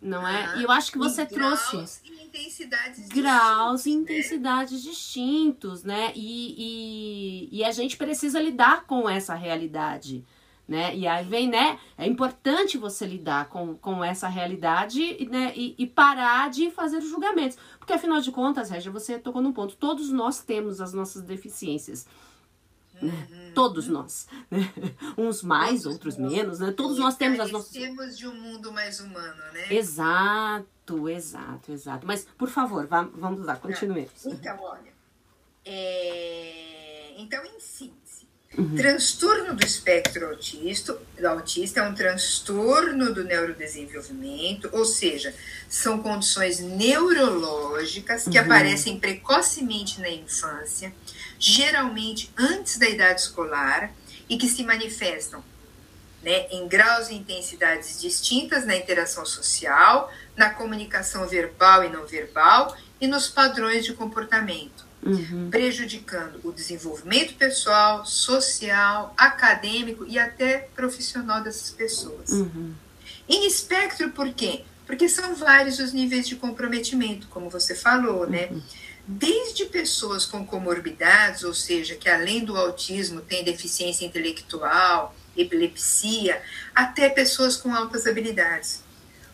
Não 0.00 0.26
é? 0.26 0.58
E 0.58 0.62
eu 0.62 0.70
acho 0.70 0.92
que 0.92 0.98
você 0.98 1.24
trouxe 1.24 1.76
graus 1.76 2.02
e 2.04 2.22
intensidades 2.22 3.08
graus 3.08 3.86
e 3.86 3.90
né? 3.90 3.96
intensidades 3.96 4.82
distintos, 4.82 5.82
né? 5.82 6.12
E, 6.14 7.48
e, 7.50 7.58
e 7.58 7.64
a 7.64 7.72
gente 7.72 7.96
precisa 7.96 8.38
lidar 8.38 8.86
com 8.86 9.08
essa 9.08 9.34
realidade 9.34 10.24
né? 10.66 10.96
E 10.96 11.06
aí 11.06 11.24
vem, 11.24 11.48
né? 11.48 11.78
É 11.96 12.06
importante 12.06 12.78
você 12.78 13.06
lidar 13.06 13.48
com, 13.48 13.76
com 13.76 14.02
essa 14.02 14.28
realidade 14.28 15.26
né? 15.28 15.52
e, 15.54 15.74
e 15.76 15.86
parar 15.86 16.50
de 16.50 16.70
fazer 16.70 16.98
os 16.98 17.08
julgamentos. 17.08 17.58
Porque 17.78 17.92
afinal 17.92 18.20
de 18.20 18.32
contas, 18.32 18.70
Regia, 18.70 18.90
você 18.90 19.18
tocou 19.18 19.42
num 19.42 19.52
ponto. 19.52 19.76
Todos 19.76 20.10
nós 20.10 20.42
temos 20.42 20.80
as 20.80 20.92
nossas 20.94 21.22
deficiências. 21.22 22.06
Né? 23.00 23.12
Uhum. 23.30 23.52
Todos 23.54 23.88
nós. 23.88 24.26
Né? 24.50 24.72
Uns 25.18 25.42
mais, 25.42 25.82
Todos 25.82 25.94
outros 25.94 26.16
nós. 26.16 26.32
menos, 26.32 26.58
né? 26.60 26.72
Todos 26.72 26.98
nós 26.98 27.16
temos 27.16 27.40
as 27.40 27.50
nossas. 27.50 27.70
Temos 27.70 28.16
de 28.16 28.26
um 28.26 28.34
mundo 28.34 28.72
mais 28.72 29.00
humano, 29.00 29.42
né? 29.52 29.74
Exato, 29.74 31.08
exato, 31.08 31.72
exato. 31.72 32.06
Mas, 32.06 32.26
por 32.38 32.48
favor, 32.48 32.86
vamos 32.86 33.44
lá, 33.44 33.56
continuemos. 33.56 34.24
Então, 34.26 34.58
olha. 34.62 34.94
É... 35.64 37.14
Então, 37.16 37.44
em 37.44 37.60
síntese, 37.60 38.03
Uhum. 38.56 38.76
Transtorno 38.76 39.54
do 39.54 39.64
espectro 39.64 40.28
autista, 40.28 40.96
do 41.18 41.28
autista 41.28 41.80
é 41.80 41.82
um 41.82 41.94
transtorno 41.94 43.12
do 43.12 43.24
neurodesenvolvimento, 43.24 44.68
ou 44.72 44.84
seja, 44.84 45.34
são 45.68 45.98
condições 45.98 46.60
neurológicas 46.60 48.24
que 48.24 48.38
uhum. 48.38 48.44
aparecem 48.44 49.00
precocemente 49.00 50.00
na 50.00 50.08
infância, 50.08 50.94
geralmente 51.38 52.30
antes 52.38 52.78
da 52.78 52.88
idade 52.88 53.22
escolar, 53.22 53.92
e 54.28 54.38
que 54.38 54.48
se 54.48 54.62
manifestam 54.62 55.42
né, 56.22 56.46
em 56.50 56.66
graus 56.66 57.10
e 57.10 57.14
intensidades 57.14 58.00
distintas 58.00 58.64
na 58.64 58.74
interação 58.74 59.26
social, 59.26 60.10
na 60.36 60.50
comunicação 60.50 61.28
verbal 61.28 61.84
e 61.84 61.90
não 61.90 62.06
verbal 62.06 62.74
e 63.00 63.06
nos 63.06 63.28
padrões 63.28 63.84
de 63.84 63.92
comportamento 63.92 64.84
uhum. 65.04 65.48
prejudicando 65.50 66.40
o 66.42 66.52
desenvolvimento 66.52 67.34
pessoal, 67.34 68.04
social, 68.06 69.14
acadêmico 69.16 70.04
e 70.06 70.18
até 70.18 70.68
profissional 70.74 71.42
dessas 71.42 71.70
pessoas. 71.70 72.30
Uhum. 72.30 72.72
Em 73.28 73.46
espectro, 73.46 74.10
por 74.10 74.32
quê? 74.32 74.64
Porque 74.86 75.08
são 75.08 75.34
vários 75.34 75.78
os 75.78 75.92
níveis 75.92 76.28
de 76.28 76.36
comprometimento, 76.36 77.26
como 77.28 77.48
você 77.48 77.74
falou, 77.74 78.28
né? 78.28 78.48
Uhum. 78.50 78.62
Desde 79.06 79.66
pessoas 79.66 80.24
com 80.24 80.46
comorbidades, 80.46 81.44
ou 81.44 81.52
seja, 81.52 81.94
que 81.94 82.08
além 82.08 82.44
do 82.44 82.56
autismo 82.56 83.20
têm 83.20 83.44
deficiência 83.44 84.06
intelectual, 84.06 85.14
epilepsia, 85.36 86.40
até 86.74 87.08
pessoas 87.08 87.56
com 87.56 87.74
altas 87.74 88.06
habilidades. 88.06 88.82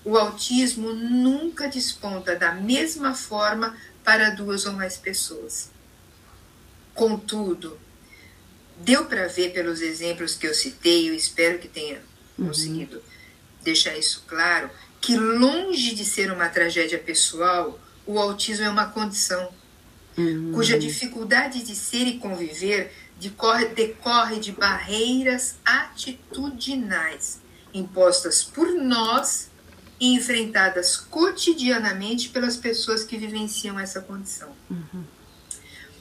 O 0.05 0.17
autismo 0.17 0.93
nunca 0.93 1.69
desponta 1.69 2.35
da 2.35 2.53
mesma 2.53 3.15
forma 3.15 3.77
para 4.05 4.31
duas 4.31 4.67
ou 4.67 4.73
mais 4.73 4.97
pessoas. 4.97 5.71
Contudo, 6.95 7.79
deu 8.79 9.07
para 9.07 9.27
ver 9.29 9.53
pelos 9.53 9.81
exemplos 9.81 10.37
que 10.37 10.47
eu 10.47 10.55
citei, 10.55 11.09
eu 11.09 11.15
espero 11.15 11.59
que 11.59 11.69
tenha 11.69 12.01
uhum. 12.39 12.49
conseguido 12.49 13.03
deixar 13.63 13.97
isso 13.97 14.25
claro, 14.27 14.71
que 15.01 15.17
longe 15.17 15.95
de 15.95 16.05
ser 16.05 16.31
uma 16.33 16.49
tragédia 16.49 16.99
pessoal, 16.99 17.79
o 18.07 18.19
autismo 18.19 18.65
é 18.65 18.71
uma 18.71 18.87
condição 18.91 19.53
uhum. 20.17 20.53
cuja 20.53 20.79
dificuldade 20.79 21.63
de 21.63 21.75
ser 21.75 22.07
e 22.07 22.19
conviver 22.19 22.93
decorre, 23.19 23.67
decorre 23.67 24.41
de 24.41 24.53
barreiras 24.53 25.57
atitudinais 25.65 27.41
impostas 27.73 28.43
por 28.43 28.69
nós 28.73 29.50
e 30.01 30.15
enfrentadas 30.15 30.97
cotidianamente 30.97 32.31
pelas 32.31 32.57
pessoas 32.57 33.05
que 33.05 33.19
vivenciam 33.19 33.79
essa 33.79 34.01
condição. 34.01 34.49
Uhum. 34.71 35.05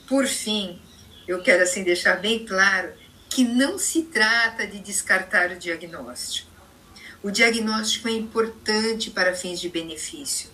Por 0.07 0.25
fim, 0.25 0.81
eu 1.27 1.43
quero 1.43 1.61
assim 1.61 1.83
deixar 1.83 2.15
bem 2.15 2.45
claro 2.45 2.93
que 3.29 3.43
não 3.43 3.77
se 3.77 4.03
trata 4.03 4.65
de 4.65 4.79
descartar 4.79 5.51
o 5.51 5.59
diagnóstico. 5.59 6.49
O 7.21 7.29
diagnóstico 7.29 8.07
é 8.07 8.13
importante 8.13 9.11
para 9.11 9.35
fins 9.35 9.59
de 9.59 9.67
benefício. 9.67 10.49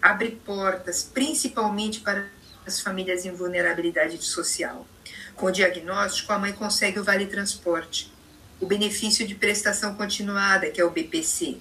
Abre 0.00 0.38
portas, 0.44 1.02
principalmente 1.02 2.00
para 2.00 2.28
as 2.66 2.80
famílias 2.80 3.24
em 3.24 3.32
vulnerabilidade 3.32 4.22
social. 4.22 4.86
Com 5.34 5.46
o 5.46 5.50
diagnóstico, 5.50 6.32
a 6.32 6.38
mãe 6.38 6.52
consegue 6.52 7.00
o 7.00 7.04
vale 7.04 7.26
transporte, 7.26 8.12
o 8.60 8.66
benefício 8.66 9.26
de 9.26 9.34
prestação 9.34 9.94
continuada, 9.94 10.70
que 10.70 10.80
é 10.80 10.84
o 10.84 10.90
BPC. 10.90 11.56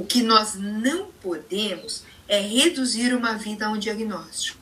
O 0.00 0.06
que 0.06 0.22
nós 0.22 0.54
não 0.54 1.12
podemos 1.20 2.04
é 2.26 2.40
reduzir 2.40 3.14
uma 3.14 3.34
vida 3.34 3.66
a 3.66 3.70
um 3.70 3.78
diagnóstico. 3.78 4.58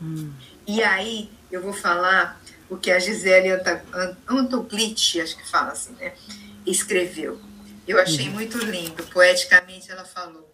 Hum. 0.00 0.32
E 0.64 0.80
aí 0.80 1.28
eu 1.50 1.60
vou 1.60 1.72
falar 1.72 2.40
o 2.68 2.76
que 2.76 2.92
a 2.92 3.00
Gisele 3.00 3.48
Antoclite, 4.28 5.20
acho 5.20 5.36
que 5.36 5.48
fala 5.48 5.72
assim, 5.72 5.92
né? 5.94 6.14
escreveu. 6.64 7.40
Eu 7.86 7.98
achei 8.00 8.28
uhum. 8.28 8.34
muito 8.34 8.58
lindo. 8.58 9.02
Poeticamente 9.08 9.90
ela 9.90 10.04
falou: 10.04 10.48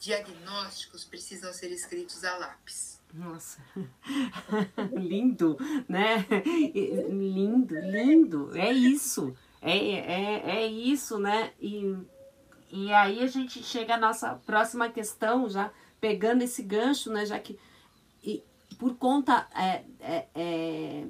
diagnósticos 0.00 1.04
precisam 1.04 1.52
ser 1.52 1.70
escritos 1.70 2.24
a 2.24 2.36
lápis. 2.38 2.98
Nossa, 3.14 3.60
lindo, 4.92 5.56
né? 5.88 6.26
Lindo, 7.08 7.74
lindo. 7.78 8.58
É 8.58 8.72
isso. 8.72 9.36
É, 9.62 9.76
é, 9.76 10.62
é 10.62 10.66
isso, 10.66 11.18
né? 11.18 11.52
E, 11.60 11.96
e 12.72 12.92
aí 12.92 13.22
a 13.22 13.26
gente 13.26 13.62
chega 13.62 13.94
à 13.94 13.98
nossa 13.98 14.34
próxima 14.46 14.88
questão, 14.88 15.48
já 15.48 15.70
pegando 16.00 16.42
esse 16.42 16.62
gancho, 16.62 17.10
né? 17.10 17.26
Já 17.26 17.38
que 17.38 17.58
e, 18.22 18.42
por 18.78 18.96
conta 18.96 19.46
é, 19.54 19.84
é, 20.00 20.26
é, 20.34 21.06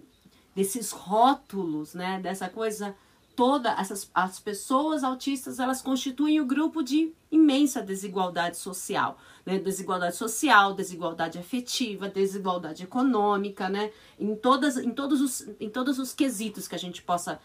desses 0.54 0.90
rótulos, 0.90 1.94
né? 1.94 2.20
Dessa 2.20 2.48
coisa 2.48 2.96
toda 3.36 3.72
essas 3.80 4.10
as 4.12 4.38
pessoas 4.38 5.02
autistas 5.02 5.58
elas 5.58 5.80
constituem 5.80 6.40
o 6.40 6.44
um 6.44 6.46
grupo 6.46 6.82
de 6.82 7.12
imensa 7.30 7.80
desigualdade 7.80 8.56
social, 8.56 9.18
né? 9.46 9.58
Desigualdade 9.58 10.16
social, 10.16 10.74
desigualdade 10.74 11.38
afetiva, 11.38 12.08
desigualdade 12.08 12.82
econômica, 12.82 13.68
né? 13.68 13.92
Em 14.18 14.34
todas 14.34 14.76
em 14.76 14.90
todos 14.90 15.20
os 15.20 15.48
em 15.60 15.70
todos 15.70 15.98
os 15.98 16.12
quesitos 16.12 16.66
que 16.66 16.74
a 16.74 16.78
gente 16.78 17.02
possa 17.02 17.40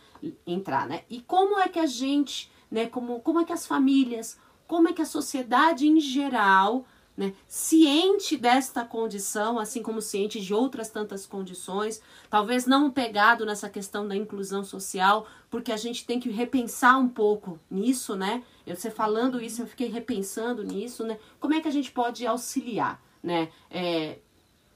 entrar, 0.46 0.88
né? 0.88 1.04
E 1.10 1.22
como 1.22 1.60
é 1.60 1.70
que 1.70 1.80
a 1.80 1.86
gente, 1.86 2.52
né, 2.76 2.88
como 2.88 3.22
como 3.22 3.40
é 3.40 3.46
que 3.46 3.54
as 3.54 3.66
famílias, 3.66 4.38
como 4.68 4.90
é 4.90 4.94
que 4.94 5.02
a 5.02 5.06
sociedade 5.06 5.88
em 5.88 6.00
geral 6.00 6.86
né? 7.18 7.34
Ciente 7.48 8.36
desta 8.36 8.84
condição, 8.84 9.58
assim 9.58 9.82
como 9.82 10.02
ciente 10.02 10.42
de 10.42 10.54
outras 10.54 10.90
tantas 10.90 11.26
condições, 11.26 12.02
talvez 12.30 12.66
não 12.66 12.92
pegado 12.92 13.46
nessa 13.46 13.70
questão 13.70 14.06
da 14.06 14.16
inclusão 14.16 14.66
social, 14.66 15.26
porque 15.50 15.72
a 15.72 15.78
gente 15.78 16.06
tem 16.06 16.20
que 16.20 16.30
repensar 16.30 17.00
um 17.00 17.08
pouco 17.08 17.58
nisso, 17.72 18.16
né? 18.16 18.44
Eu 18.68 18.76
você 18.76 18.92
falando 18.92 19.42
isso, 19.42 19.62
eu 19.62 19.68
fiquei 19.68 19.88
repensando 19.88 20.62
nisso, 20.62 21.06
né? 21.06 21.18
Como 21.40 21.54
é 21.54 21.62
que 21.62 21.70
a 21.70 21.72
gente 21.72 21.90
pode 21.90 22.28
auxiliar, 22.28 23.02
né? 23.24 23.50
É, 23.72 24.20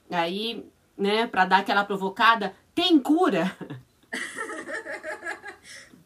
aí, 0.09 0.65
né, 0.97 1.27
para 1.27 1.43
dar 1.43 1.57
aquela 1.57 1.83
provocada, 1.83 2.55
tem 2.73 2.97
cura? 2.99 3.53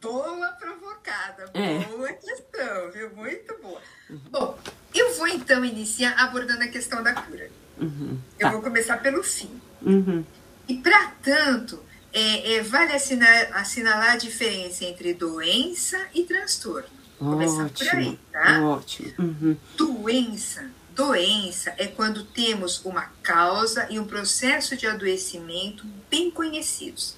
boa 0.03 0.47
provocada, 0.49 1.49
é. 1.53 1.79
boa 1.85 2.11
questão, 2.11 2.91
viu? 2.91 3.09
Muito 3.15 3.57
boa. 3.61 3.81
Uhum. 4.09 4.21
Bom, 4.29 4.59
eu 4.93 5.15
vou 5.15 5.27
então 5.27 5.63
iniciar 5.63 6.13
abordando 6.19 6.63
a 6.63 6.67
questão 6.67 7.01
da 7.01 7.13
cura. 7.13 7.49
Uhum. 7.79 8.19
Eu 8.37 8.47
tá. 8.47 8.51
vou 8.51 8.61
começar 8.61 8.97
pelo 8.97 9.23
fim. 9.23 9.61
Uhum. 9.81 10.25
E 10.67 10.77
para 10.77 11.07
tanto, 11.23 11.81
é, 12.11 12.55
é, 12.55 12.61
vale 12.61 12.93
assinar, 12.93 13.53
assinalar 13.53 14.11
a 14.11 14.17
diferença 14.17 14.83
entre 14.83 15.13
doença 15.13 15.99
e 16.13 16.23
transtorno. 16.23 16.89
Começar 17.17 17.69
por 17.69 17.87
aí, 17.95 18.19
tá? 18.31 18.61
Ótimo. 18.61 19.13
Uhum. 19.17 19.57
Doença. 19.77 20.69
Doença 20.93 21.73
é 21.77 21.87
quando 21.87 22.23
temos 22.25 22.83
uma 22.85 23.09
causa 23.23 23.87
e 23.89 23.97
um 23.97 24.05
processo 24.05 24.75
de 24.75 24.85
adoecimento 24.85 25.85
bem 26.09 26.29
conhecidos. 26.29 27.15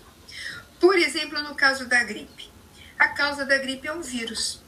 Por 0.80 0.96
exemplo, 0.98 1.42
no 1.42 1.56
caso 1.56 1.86
da 1.88 2.04
gripe. 2.04 2.55
A 2.98 3.08
causa 3.10 3.46
da 3.46 3.58
gripe 3.58 3.88
é 3.88 3.94
um 3.94 4.02
vírus, 4.02 4.62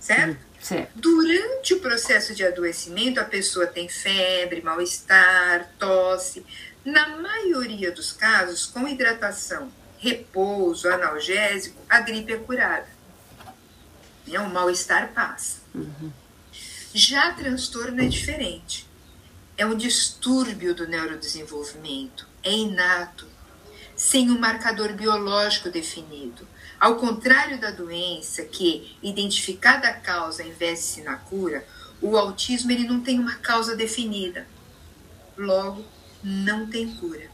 certo? 0.00 0.48
Certo. 0.60 0.90
Durante 0.96 1.74
o 1.74 1.80
processo 1.80 2.34
de 2.34 2.44
adoecimento, 2.44 3.20
a 3.20 3.24
pessoa 3.24 3.66
tem 3.66 3.88
febre, 3.88 4.60
mal-estar, 4.60 5.70
tosse. 5.78 6.44
Na 6.84 7.16
maioria 7.18 7.92
dos 7.92 8.12
casos, 8.12 8.66
com 8.66 8.88
hidratação, 8.88 9.70
repouso, 9.98 10.88
analgésico, 10.88 11.80
a 11.88 12.00
gripe 12.00 12.32
é 12.32 12.36
curada. 12.38 12.88
É, 14.30 14.40
o 14.40 14.50
mal-estar 14.50 15.12
passa. 15.12 15.58
Uhum. 15.74 16.12
Já 16.92 17.32
transtorno 17.32 18.02
é 18.02 18.06
diferente. 18.06 18.88
É 19.56 19.64
um 19.64 19.76
distúrbio 19.76 20.74
do 20.74 20.86
neurodesenvolvimento. 20.86 22.26
É 22.42 22.50
inato, 22.50 23.26
sem 23.96 24.30
um 24.30 24.38
marcador 24.38 24.92
biológico 24.92 25.70
definido 25.70 26.46
ao 26.80 26.96
contrário 26.96 27.60
da 27.60 27.70
doença, 27.70 28.44
que 28.44 28.96
identificada 29.02 29.88
a 29.88 29.94
causa 29.94 30.42
investe-se 30.42 31.02
na 31.02 31.16
cura, 31.16 31.64
o 32.00 32.16
autismo 32.16 32.70
ele 32.70 32.86
não 32.86 33.00
tem 33.00 33.18
uma 33.18 33.34
causa 33.36 33.74
definida. 33.74 34.46
Logo, 35.36 35.84
não 36.22 36.66
tem 36.68 36.94
cura. 36.96 37.28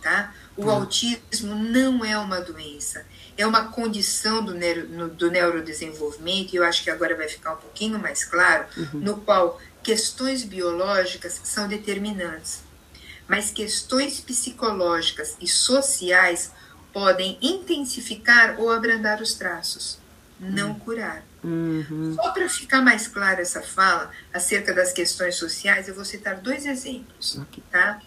Tá? 0.00 0.32
O 0.56 0.66
hum. 0.66 0.70
autismo 0.70 1.54
não 1.56 2.04
é 2.04 2.16
uma 2.16 2.40
doença, 2.40 3.04
é 3.36 3.44
uma 3.44 3.64
condição 3.72 4.44
do, 4.44 4.54
neuro, 4.54 5.08
do 5.08 5.30
neurodesenvolvimento, 5.30 6.52
e 6.52 6.56
eu 6.56 6.64
acho 6.64 6.84
que 6.84 6.90
agora 6.90 7.16
vai 7.16 7.28
ficar 7.28 7.54
um 7.54 7.56
pouquinho 7.56 7.98
mais 7.98 8.24
claro, 8.24 8.66
uhum. 8.76 9.00
no 9.00 9.16
qual 9.18 9.60
questões 9.82 10.44
biológicas 10.44 11.40
são 11.42 11.66
determinantes, 11.66 12.60
mas 13.26 13.50
questões 13.50 14.20
psicológicas 14.20 15.36
e 15.40 15.48
sociais 15.48 16.52
podem 16.92 17.38
intensificar 17.40 18.58
ou 18.58 18.70
abrandar 18.70 19.20
os 19.20 19.34
traços, 19.34 19.98
não 20.40 20.70
uhum. 20.70 20.78
curar. 20.78 21.22
Uhum. 21.42 22.14
Só 22.14 22.30
para 22.32 22.48
ficar 22.48 22.82
mais 22.82 23.06
clara 23.06 23.40
essa 23.40 23.62
fala 23.62 24.10
acerca 24.32 24.74
das 24.74 24.92
questões 24.92 25.36
sociais, 25.36 25.88
eu 25.88 25.94
vou 25.94 26.04
citar 26.04 26.36
dois 26.36 26.66
exemplos. 26.66 27.38
Okay. 27.38 27.62
Tá? 27.70 28.00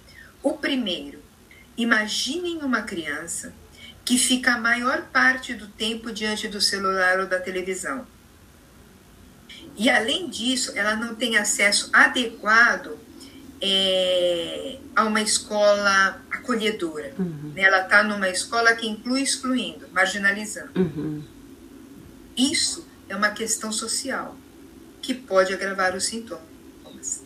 O 0.44 0.54
primeiro, 0.54 1.20
imaginem 1.78 2.58
uma 2.60 2.82
criança 2.82 3.54
que 4.04 4.18
fica 4.18 4.56
a 4.56 4.60
maior 4.60 5.04
parte 5.04 5.54
do 5.54 5.68
tempo 5.68 6.12
diante 6.12 6.48
do 6.48 6.60
celular 6.60 7.20
ou 7.20 7.28
da 7.28 7.40
televisão. 7.40 8.06
E 9.78 9.90
além 9.90 10.30
disso, 10.30 10.74
ela 10.76 10.96
não 10.96 11.16
tem 11.16 11.38
acesso 11.38 11.90
adequado 11.94 13.00
é, 13.62 14.78
a 14.96 15.06
uma 15.06 15.22
escola 15.22 16.22
acolhedora. 16.32 17.14
Uhum. 17.18 17.52
Né? 17.56 17.62
Ela 17.62 17.84
está 17.84 18.04
numa 18.04 18.30
escola 18.30 18.74
que 18.76 18.88
inclui 18.88 19.22
excluindo, 19.22 19.88
marginalizando. 19.92 20.72
Uhum. 20.76 21.24
Isso 22.36 22.88
é 23.08 23.16
uma 23.16 23.30
questão 23.30 23.72
social 23.72 24.36
que 25.02 25.14
pode 25.14 25.54
agravar 25.54 25.96
os 25.96 26.06
sintomas. 26.06 27.24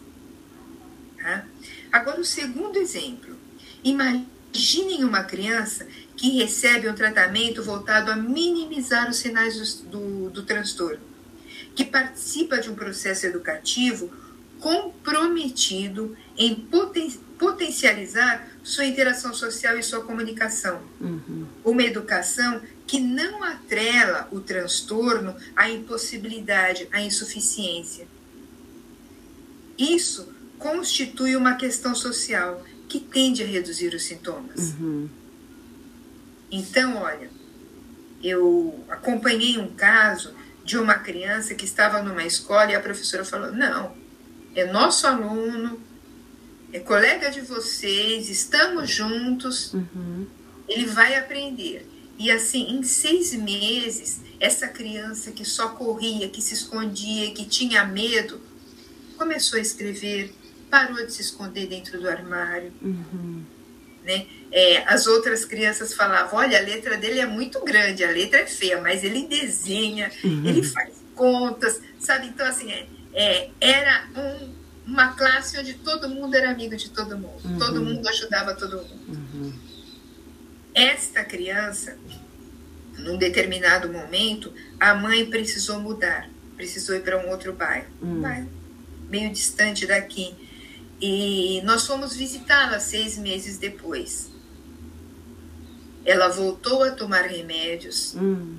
Tá? 1.21 1.45
Agora, 1.91 2.19
o 2.19 2.25
segundo 2.25 2.77
exemplo. 2.77 3.35
Imaginem 3.83 5.03
uma 5.03 5.23
criança 5.23 5.87
que 6.15 6.37
recebe 6.37 6.89
um 6.89 6.95
tratamento 6.95 7.61
voltado 7.63 8.11
a 8.11 8.15
minimizar 8.15 9.09
os 9.09 9.17
sinais 9.17 9.75
do, 9.75 9.89
do, 9.89 10.29
do 10.29 10.43
transtorno, 10.43 11.01
que 11.75 11.83
participa 11.85 12.59
de 12.59 12.69
um 12.69 12.75
processo 12.75 13.25
educativo 13.25 14.11
comprometido 14.59 16.15
em 16.37 16.55
poten 16.55 17.11
potencializar 17.37 18.47
sua 18.63 18.85
interação 18.85 19.33
social 19.33 19.77
e 19.77 19.83
sua 19.83 20.01
comunicação. 20.01 20.81
Uhum. 21.01 21.45
Uma 21.63 21.83
educação 21.83 22.61
que 22.87 22.99
não 22.99 23.43
atrela 23.43 24.27
o 24.31 24.39
transtorno 24.39 25.35
à 25.55 25.69
impossibilidade, 25.69 26.87
à 26.91 27.01
insuficiência. 27.01 28.07
Isso 29.77 30.33
constitui 30.57 31.35
uma 31.35 31.55
questão 31.55 31.93
social 31.93 32.63
que 32.87 32.99
tende 32.99 33.43
a 33.43 33.45
reduzir 33.45 33.93
os 33.93 34.03
sintomas. 34.03 34.73
Uhum. 34.79 35.09
Então, 36.49 36.97
olha, 36.97 37.29
eu 38.23 38.83
acompanhei 38.89 39.57
um 39.57 39.67
caso 39.67 40.33
de 40.63 40.77
uma 40.77 40.95
criança 40.95 41.53
que 41.53 41.65
estava 41.65 42.01
numa 42.01 42.23
escola 42.23 42.71
e 42.71 42.75
a 42.75 42.79
professora 42.79 43.25
falou: 43.25 43.51
não, 43.51 43.95
é 44.55 44.65
nosso 44.71 45.05
aluno, 45.05 45.79
é 46.71 46.79
colega 46.79 47.29
de 47.29 47.41
vocês, 47.41 48.29
estamos 48.29 48.89
juntos, 48.89 49.73
uhum. 49.73 50.25
ele 50.67 50.85
vai 50.85 51.15
aprender. 51.15 51.87
E 52.17 52.31
assim, 52.31 52.71
em 52.71 52.81
seis 52.83 53.33
meses, 53.33 54.21
essa 54.39 54.67
criança 54.67 55.31
que 55.31 55.43
só 55.43 55.69
corria, 55.69 56.29
que 56.29 56.41
se 56.41 56.53
escondia, 56.53 57.31
que 57.31 57.45
tinha 57.45 57.83
medo, 57.85 58.39
começou 59.17 59.59
a 59.59 59.61
escrever, 59.61 60.33
parou 60.69 61.05
de 61.05 61.11
se 61.11 61.21
esconder 61.21 61.67
dentro 61.67 61.99
do 61.99 62.09
armário. 62.09 62.71
Uhum. 62.81 63.43
Né? 64.03 64.27
É, 64.51 64.83
as 64.87 65.07
outras 65.07 65.43
crianças 65.43 65.93
falavam: 65.93 66.39
olha, 66.39 66.57
a 66.57 66.61
letra 66.61 66.95
dele 66.95 67.19
é 67.19 67.25
muito 67.25 67.59
grande, 67.65 68.03
a 68.03 68.11
letra 68.11 68.41
é 68.41 68.45
feia, 68.45 68.79
mas 68.79 69.03
ele 69.03 69.27
desenha, 69.27 70.11
uhum. 70.23 70.45
ele 70.45 70.63
faz 70.63 70.93
contas, 71.15 71.81
sabe? 71.99 72.27
Então, 72.27 72.45
assim, 72.45 72.71
é, 72.71 72.85
é 73.15 73.49
era 73.59 74.07
um, 74.15 74.53
uma 74.85 75.13
classe 75.13 75.57
onde 75.57 75.73
todo 75.75 76.09
mundo 76.09 76.35
era 76.35 76.51
amigo 76.51 76.75
de 76.75 76.89
todo 76.89 77.17
mundo, 77.17 77.41
uhum. 77.43 77.57
todo 77.57 77.83
mundo 77.83 78.07
ajudava 78.07 78.53
todo 78.53 78.77
mundo. 78.77 79.17
Uhum. 79.33 79.53
Esta 80.73 81.23
criança, 81.23 81.97
num 82.97 83.17
determinado 83.17 83.89
momento, 83.89 84.53
a 84.79 84.93
mãe 84.93 85.25
precisou 85.25 85.79
mudar, 85.79 86.29
precisou 86.55 86.95
ir 86.95 87.01
para 87.01 87.17
um 87.17 87.29
outro 87.29 87.53
bairro, 87.53 87.87
um 88.01 88.17
hum. 88.17 88.21
bairro 88.21 88.65
meio 89.09 89.31
distante 89.31 89.85
daqui. 89.85 90.35
E 91.01 91.61
nós 91.63 91.85
fomos 91.85 92.15
visitá-la 92.15 92.79
seis 92.79 93.17
meses 93.17 93.57
depois. 93.57 94.31
Ela 96.05 96.29
voltou 96.29 96.83
a 96.83 96.91
tomar 96.91 97.23
remédios. 97.23 98.15
Hum. 98.15 98.55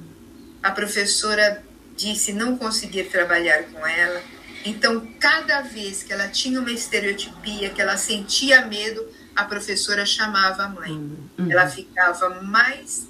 A 0.63 0.71
professora 0.71 1.63
disse 1.97 2.33
não 2.33 2.57
conseguir 2.57 3.05
trabalhar 3.05 3.65
com 3.65 3.87
ela. 3.87 4.23
Então, 4.67 5.07
cada 5.21 5.63
vez 5.63 6.03
que 6.03 6.13
ela 6.13 6.29
tinha 6.29 6.61
uma 6.61 6.73
estereotipia, 6.73 7.71
que 7.71 7.81
ela 7.81 7.97
sentia 7.97 8.67
medo, 8.67 9.07
a 9.35 9.45
professora 9.45 10.05
chamava 10.05 10.65
a 10.65 10.69
mãe. 10.69 10.93
Hum. 10.93 11.17
Uhum. 11.39 11.51
Ela 11.51 11.69
ficava 11.69 12.43
mais 12.43 13.07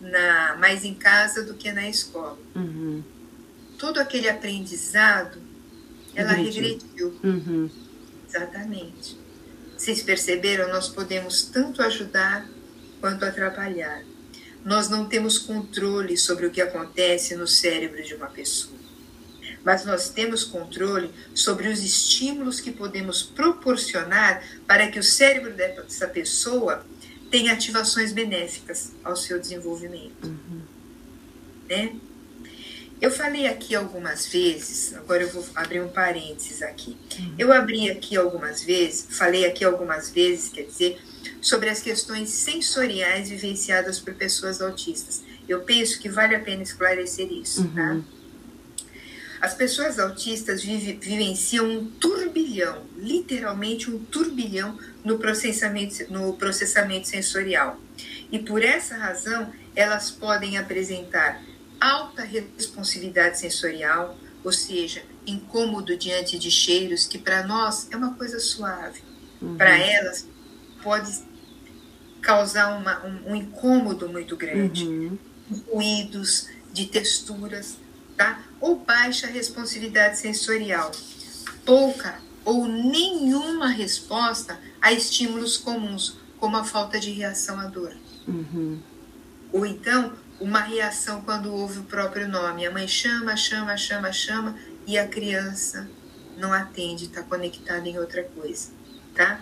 na 0.00 0.56
mais 0.56 0.84
em 0.84 0.94
casa 0.94 1.42
do 1.42 1.54
que 1.54 1.72
na 1.72 1.88
escola. 1.88 2.38
Uhum. 2.54 3.02
Todo 3.78 3.98
aquele 3.98 4.28
aprendizado, 4.28 5.40
ela 6.14 6.32
regrediu. 6.32 7.18
Uhum. 7.22 7.70
Exatamente. 8.28 9.18
Vocês 9.76 10.02
perceberam? 10.02 10.68
Nós 10.68 10.88
podemos 10.88 11.42
tanto 11.42 11.80
ajudar 11.82 12.46
quanto 13.00 13.24
atrapalhar. 13.24 14.02
Nós 14.64 14.88
não 14.88 15.06
temos 15.06 15.38
controle 15.38 16.16
sobre 16.16 16.46
o 16.46 16.50
que 16.50 16.60
acontece 16.60 17.36
no 17.36 17.46
cérebro 17.46 18.02
de 18.02 18.14
uma 18.14 18.26
pessoa, 18.26 18.76
mas 19.68 19.84
nós 19.84 20.08
temos 20.08 20.44
controle 20.44 21.10
sobre 21.34 21.68
os 21.68 21.84
estímulos 21.84 22.58
que 22.58 22.72
podemos 22.72 23.22
proporcionar 23.22 24.42
para 24.66 24.88
que 24.88 24.98
o 24.98 25.02
cérebro 25.02 25.52
dessa 25.52 26.08
pessoa 26.08 26.86
tenha 27.30 27.52
ativações 27.52 28.10
benéficas 28.10 28.92
ao 29.04 29.14
seu 29.14 29.38
desenvolvimento. 29.38 30.26
Uhum. 30.26 30.62
Né? 31.68 31.94
Eu 32.98 33.10
falei 33.10 33.46
aqui 33.46 33.74
algumas 33.74 34.26
vezes, 34.26 34.94
agora 34.94 35.24
eu 35.24 35.28
vou 35.28 35.44
abrir 35.54 35.82
um 35.82 35.88
parênteses 35.90 36.62
aqui. 36.62 36.96
Uhum. 37.18 37.34
Eu 37.38 37.52
abri 37.52 37.90
aqui 37.90 38.16
algumas 38.16 38.62
vezes, 38.62 39.18
falei 39.18 39.44
aqui 39.44 39.66
algumas 39.66 40.08
vezes, 40.08 40.48
quer 40.48 40.62
dizer, 40.62 40.98
sobre 41.42 41.68
as 41.68 41.82
questões 41.82 42.30
sensoriais 42.30 43.28
vivenciadas 43.28 44.00
por 44.00 44.14
pessoas 44.14 44.62
autistas. 44.62 45.22
Eu 45.46 45.60
penso 45.60 46.00
que 46.00 46.08
vale 46.08 46.34
a 46.34 46.40
pena 46.40 46.62
esclarecer 46.62 47.30
isso, 47.30 47.60
uhum. 47.60 47.74
tá? 47.74 48.17
As 49.40 49.54
pessoas 49.54 49.98
autistas 49.98 50.62
vive, 50.62 50.94
vivenciam 50.94 51.68
um 51.68 51.86
turbilhão, 51.90 52.82
literalmente 52.96 53.90
um 53.90 53.98
turbilhão 53.98 54.78
no 55.04 55.18
processamento, 55.18 56.12
no 56.12 56.32
processamento 56.34 57.06
sensorial. 57.06 57.80
E 58.30 58.38
por 58.38 58.62
essa 58.62 58.96
razão, 58.96 59.52
elas 59.74 60.10
podem 60.10 60.58
apresentar 60.58 61.40
alta 61.80 62.22
responsividade 62.22 63.38
sensorial, 63.38 64.18
ou 64.42 64.52
seja, 64.52 65.02
incômodo 65.26 65.96
diante 65.96 66.38
de 66.38 66.50
cheiros, 66.50 67.06
que 67.06 67.18
para 67.18 67.46
nós 67.46 67.88
é 67.90 67.96
uma 67.96 68.14
coisa 68.14 68.40
suave. 68.40 69.00
Uhum. 69.40 69.56
Para 69.56 69.76
elas, 69.78 70.26
pode 70.82 71.12
causar 72.20 72.76
uma, 72.76 73.06
um, 73.06 73.32
um, 73.32 73.36
incômodo 73.36 74.08
muito 74.08 74.36
grande. 74.36 74.84
Uhum. 74.84 75.18
Ruídos, 75.72 76.48
de 76.72 76.86
texturas, 76.86 77.78
tá? 78.18 78.42
Ou 78.60 78.76
baixa 78.76 79.28
responsividade 79.28 80.18
sensorial. 80.18 80.90
Pouca 81.64 82.20
ou 82.44 82.66
nenhuma 82.66 83.68
resposta 83.68 84.58
a 84.80 84.92
estímulos 84.92 85.56
comuns, 85.56 86.18
como 86.38 86.56
a 86.56 86.64
falta 86.64 86.98
de 86.98 87.10
reação 87.12 87.60
à 87.60 87.66
dor. 87.66 87.94
Uhum. 88.26 88.80
Ou 89.52 89.64
então, 89.64 90.12
uma 90.40 90.60
reação 90.60 91.22
quando 91.22 91.52
ouve 91.52 91.78
o 91.80 91.84
próprio 91.84 92.28
nome. 92.28 92.66
A 92.66 92.70
mãe 92.70 92.88
chama, 92.88 93.36
chama, 93.36 93.76
chama, 93.76 94.12
chama 94.12 94.56
e 94.86 94.98
a 94.98 95.06
criança 95.06 95.88
não 96.36 96.52
atende, 96.52 97.06
está 97.06 97.22
conectada 97.22 97.88
em 97.88 97.98
outra 97.98 98.22
coisa, 98.22 98.70
tá? 99.14 99.40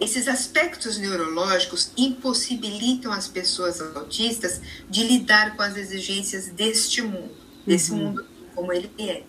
Esses 0.00 0.28
aspectos 0.28 0.98
neurológicos 0.98 1.92
impossibilitam 1.96 3.12
as 3.12 3.26
pessoas 3.26 3.80
autistas 3.80 4.60
de 4.88 5.02
lidar 5.04 5.56
com 5.56 5.62
as 5.62 5.76
exigências 5.76 6.48
deste 6.48 7.02
mundo, 7.02 7.34
desse 7.66 7.92
uhum. 7.92 7.98
mundo 7.98 8.26
como 8.54 8.72
ele 8.72 8.90
é, 8.98 9.22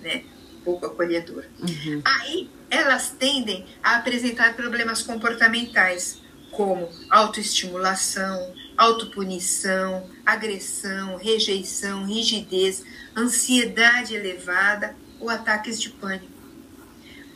né? 0.00 0.24
pouco 0.64 0.86
acolhedor. 0.86 1.44
Uhum. 1.60 2.02
Aí 2.04 2.50
elas 2.70 3.10
tendem 3.18 3.64
a 3.82 3.96
apresentar 3.96 4.54
problemas 4.54 5.02
comportamentais, 5.02 6.20
como 6.50 6.88
autoestimulação, 7.10 8.54
autopunição, 8.76 10.08
agressão, 10.26 11.16
rejeição, 11.16 12.04
rigidez, 12.04 12.84
ansiedade 13.16 14.14
elevada 14.14 14.94
ou 15.20 15.30
ataques 15.30 15.80
de 15.80 15.90
pânico. 15.90 16.37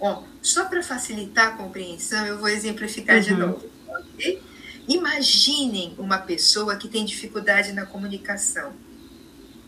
Ó, 0.02 0.24
só 0.42 0.64
para 0.64 0.82
facilitar 0.82 1.46
a 1.46 1.56
compreensão, 1.56 2.26
eu 2.26 2.36
vou 2.36 2.48
exemplificar 2.48 3.18
uhum. 3.18 3.22
de 3.22 3.34
novo. 3.34 3.70
Okay? 4.14 4.42
Imaginem 4.88 5.94
uma 5.96 6.18
pessoa 6.18 6.74
que 6.74 6.88
tem 6.88 7.04
dificuldade 7.04 7.72
na 7.72 7.86
comunicação, 7.86 8.72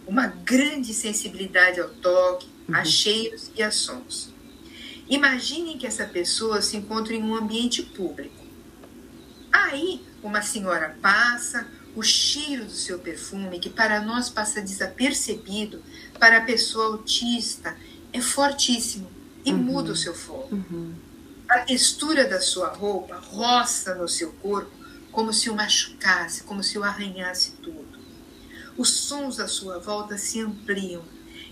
uma 0.04 0.26
grande 0.26 0.92
sensibilidade 0.92 1.80
ao 1.80 1.88
toque, 1.88 2.48
uhum. 2.68 2.74
a 2.74 2.84
cheiros 2.84 3.52
e 3.54 3.62
a 3.62 3.70
sons. 3.70 4.34
Imaginem 5.08 5.78
que 5.78 5.86
essa 5.86 6.04
pessoa 6.04 6.60
se 6.60 6.76
encontra 6.76 7.14
em 7.14 7.22
um 7.22 7.36
ambiente 7.36 7.80
público. 7.80 8.44
Aí, 9.52 10.04
uma 10.20 10.42
senhora 10.42 10.98
passa, 11.00 11.64
o 11.94 12.02
cheiro 12.02 12.64
do 12.64 12.72
seu 12.72 12.98
perfume, 12.98 13.60
que 13.60 13.70
para 13.70 14.00
nós 14.00 14.30
passa 14.30 14.60
desapercebido, 14.60 15.80
para 16.18 16.38
a 16.38 16.40
pessoa 16.40 16.86
autista 16.86 17.76
é 18.12 18.20
fortíssimo 18.20 19.13
e 19.44 19.52
uhum. 19.52 19.58
muda 19.58 19.92
o 19.92 19.96
seu 19.96 20.14
foco. 20.14 20.54
Uhum. 20.54 20.94
A 21.48 21.60
textura 21.60 22.26
da 22.26 22.40
sua 22.40 22.68
roupa 22.68 23.16
roça 23.16 23.94
no 23.94 24.08
seu 24.08 24.32
corpo 24.32 24.70
como 25.12 25.32
se 25.32 25.48
o 25.48 25.54
machucasse, 25.54 26.42
como 26.42 26.62
se 26.62 26.76
o 26.76 26.82
arranhasse 26.82 27.52
tudo. 27.62 27.98
Os 28.76 28.90
sons 28.90 29.38
à 29.38 29.46
sua 29.46 29.78
volta 29.78 30.18
se 30.18 30.40
ampliam. 30.40 31.02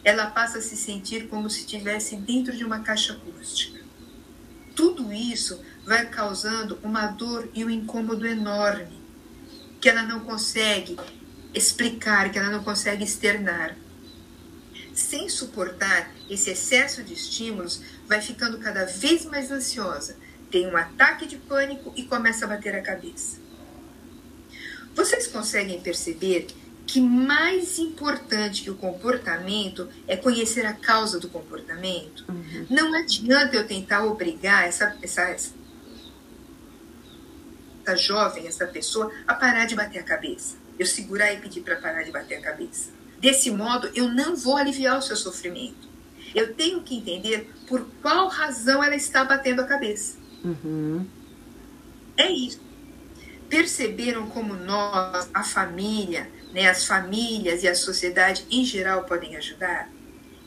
Ela 0.03 0.27
passa 0.27 0.59
a 0.59 0.63
se 0.63 0.77
sentir 0.77 1.29
como 1.29 1.49
se 1.49 1.61
estivesse 1.61 2.17
dentro 2.17 2.57
de 2.57 2.65
uma 2.65 2.81
caixa 2.81 3.13
acústica. 3.13 3.81
Tudo 4.75 5.13
isso 5.13 5.61
vai 5.85 6.07
causando 6.07 6.79
uma 6.83 7.07
dor 7.07 7.49
e 7.55 7.65
um 7.65 7.71
incômodo 7.71 8.27
enorme 8.27 9.01
que 9.81 9.89
ela 9.89 10.03
não 10.03 10.21
consegue 10.21 10.97
explicar, 11.55 12.33
que 12.33 12.39
ela 12.39 12.51
não 12.51 12.65
consegue 12.65 13.05
externar 13.05 13.77
sem 14.95 15.29
suportar 15.29 16.11
esse 16.29 16.51
excesso 16.51 17.03
de 17.03 17.15
estímulos, 17.15 17.81
vai 18.07 18.21
ficando 18.21 18.59
cada 18.59 18.85
vez 18.85 19.25
mais 19.25 19.51
ansiosa, 19.51 20.17
tem 20.51 20.67
um 20.67 20.77
ataque 20.77 21.27
de 21.27 21.37
pânico 21.37 21.93
e 21.97 22.05
começa 22.05 22.45
a 22.45 22.49
bater 22.49 22.75
a 22.75 22.83
cabeça. 22.83 23.41
Vocês 24.95 25.27
conseguem 25.27 25.81
perceber 25.81 26.47
que 26.87 27.01
mais 27.01 27.79
importante 27.79 28.63
que 28.63 28.71
o 28.71 28.75
comportamento 28.75 29.89
é 30.07 30.17
conhecer 30.17 30.67
a 30.67 30.75
causa 30.75 31.19
do 31.19 31.29
comportamento? 31.29 32.25
Uhum. 32.29 32.67
Não 32.69 32.95
adianta 32.95 33.57
eu 33.57 33.67
tentar 33.67 34.05
obrigar 34.05 34.69
essa, 34.69 34.95
essa, 35.01 35.23
essa 35.23 35.55
jovem, 37.97 38.47
essa 38.47 38.67
pessoa, 38.67 39.11
a 39.27 39.35
parar 39.35 39.65
de 39.65 39.75
bater 39.75 40.01
a 40.01 40.03
cabeça. 40.03 40.57
Eu 40.79 40.85
segurar 40.85 41.33
e 41.33 41.39
pedir 41.39 41.63
para 41.63 41.77
parar 41.77 42.03
de 42.03 42.11
bater 42.11 42.37
a 42.37 42.43
cabeça. 42.43 42.91
Desse 43.23 43.53
modo, 43.53 43.89
eu 43.95 44.13
não 44.13 44.35
vou 44.35 44.57
aliviar 44.57 44.99
o 44.99 45.01
seu 45.01 45.15
sofrimento. 45.15 45.89
Eu 46.35 46.55
tenho 46.55 46.83
que 46.83 46.97
entender 46.97 47.49
por 47.69 47.87
qual 48.03 48.27
razão 48.27 48.83
ela 48.83 48.97
está 48.97 49.25
batendo 49.25 49.61
a 49.61 49.65
cabeça. 49.65 50.19
Uhum. 50.45 51.07
É 52.17 52.29
isso. 52.29 52.61
Perceberam 53.49 54.27
como 54.27 54.55
nós, 54.55 55.31
a 55.33 55.45
família, 55.45 56.29
né, 56.53 56.69
as 56.69 56.85
famílias 56.85 57.63
e 57.63 57.69
a 57.69 57.77
sociedade 57.77 58.45
em 58.51 58.65
geral 58.65 59.05
podem 59.05 59.37
ajudar? 59.37 59.89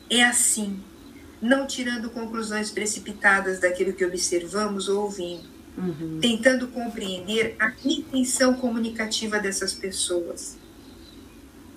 É 0.09 0.25
assim, 0.25 0.77
não 1.41 1.65
tirando 1.65 2.09
conclusões 2.09 2.71
precipitadas 2.71 3.61
daquilo 3.61 3.93
que 3.93 4.05
observamos 4.05 4.89
ou 4.89 5.03
ouvimos, 5.03 5.47
uhum. 5.77 6.19
tentando 6.19 6.67
compreender 6.67 7.55
a 7.57 7.71
intenção 7.85 8.55
comunicativa 8.55 9.39
dessas 9.39 9.71
pessoas 9.71 10.57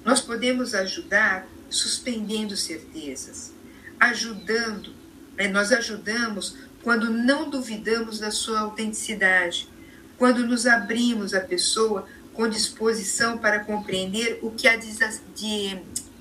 nós 0.04 0.20
podemos 0.20 0.74
ajudar 0.74 1.46
suspendendo 1.68 2.56
certezas, 2.56 3.52
ajudando, 4.00 4.94
né? 5.36 5.48
nós 5.48 5.72
ajudamos 5.72 6.56
quando 6.82 7.10
não 7.10 7.50
duvidamos 7.50 8.18
da 8.18 8.30
sua 8.30 8.60
autenticidade, 8.60 9.68
quando 10.16 10.46
nos 10.46 10.66
abrimos 10.66 11.34
à 11.34 11.40
pessoa 11.40 12.06
com 12.32 12.48
disposição 12.48 13.36
para 13.38 13.60
compreender 13.60 14.38
o 14.42 14.50
que 14.52 14.68
a 14.68 14.76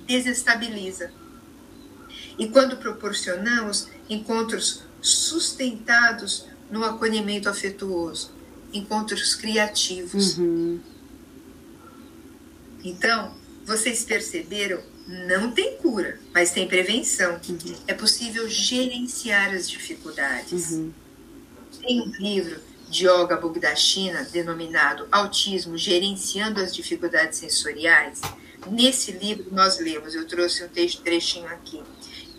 desestabiliza. 0.07 1.11
e 2.39 2.47
quando 2.49 2.77
proporcionamos 2.77 3.87
encontros 4.09 4.83
sustentados 5.01 6.45
no 6.69 6.83
acolhimento 6.83 7.49
afetuoso, 7.49 8.31
encontros 8.73 9.35
criativos. 9.35 10.37
Uhum. 10.37 10.79
Então, 12.83 13.36
vocês 13.67 14.05
perceberam? 14.05 14.81
Não 15.05 15.51
tem 15.51 15.75
cura, 15.75 16.19
mas 16.33 16.51
tem 16.51 16.67
prevenção. 16.67 17.39
Uhum. 17.47 17.75
É 17.85 17.93
possível 17.93 18.49
gerenciar 18.49 19.53
as 19.53 19.69
dificuldades. 19.69 20.71
Uhum. 20.71 20.93
Tem 21.81 22.01
um 22.01 22.11
livro 22.11 22.61
de 22.89 23.07
Olga 23.09 23.35
Bogdachina 23.35 24.23
denominado 24.23 25.05
Autismo 25.11 25.77
Gerenciando 25.77 26.61
as 26.61 26.73
Dificuldades 26.73 27.39
Sensoriais. 27.39 28.21
Nesse 28.71 29.11
livro 29.11 29.47
nós 29.51 29.79
lemos, 29.79 30.15
eu 30.15 30.25
trouxe 30.25 30.63
um 30.63 30.69
texto, 30.69 31.01
trechinho 31.01 31.47
aqui, 31.47 31.83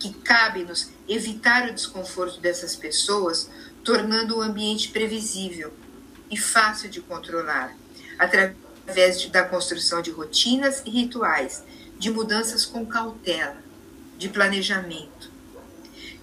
que 0.01 0.13
cabe-nos 0.15 0.91
evitar 1.07 1.69
o 1.69 1.75
desconforto 1.75 2.41
dessas 2.41 2.75
pessoas, 2.75 3.51
tornando 3.85 4.39
o 4.39 4.41
ambiente 4.41 4.89
previsível 4.89 5.73
e 6.31 6.39
fácil 6.39 6.89
de 6.89 7.03
controlar, 7.03 7.77
através 8.19 8.57
de, 8.95 9.29
da 9.29 9.43
construção 9.43 10.03
de 10.03 10.11
rotinas 10.11 10.83
e 10.85 10.91
rituais, 10.91 11.63
de 11.99 12.11
mudanças 12.11 12.65
com 12.65 12.87
cautela, 12.87 13.57
de 14.17 14.29
planejamento. 14.29 15.31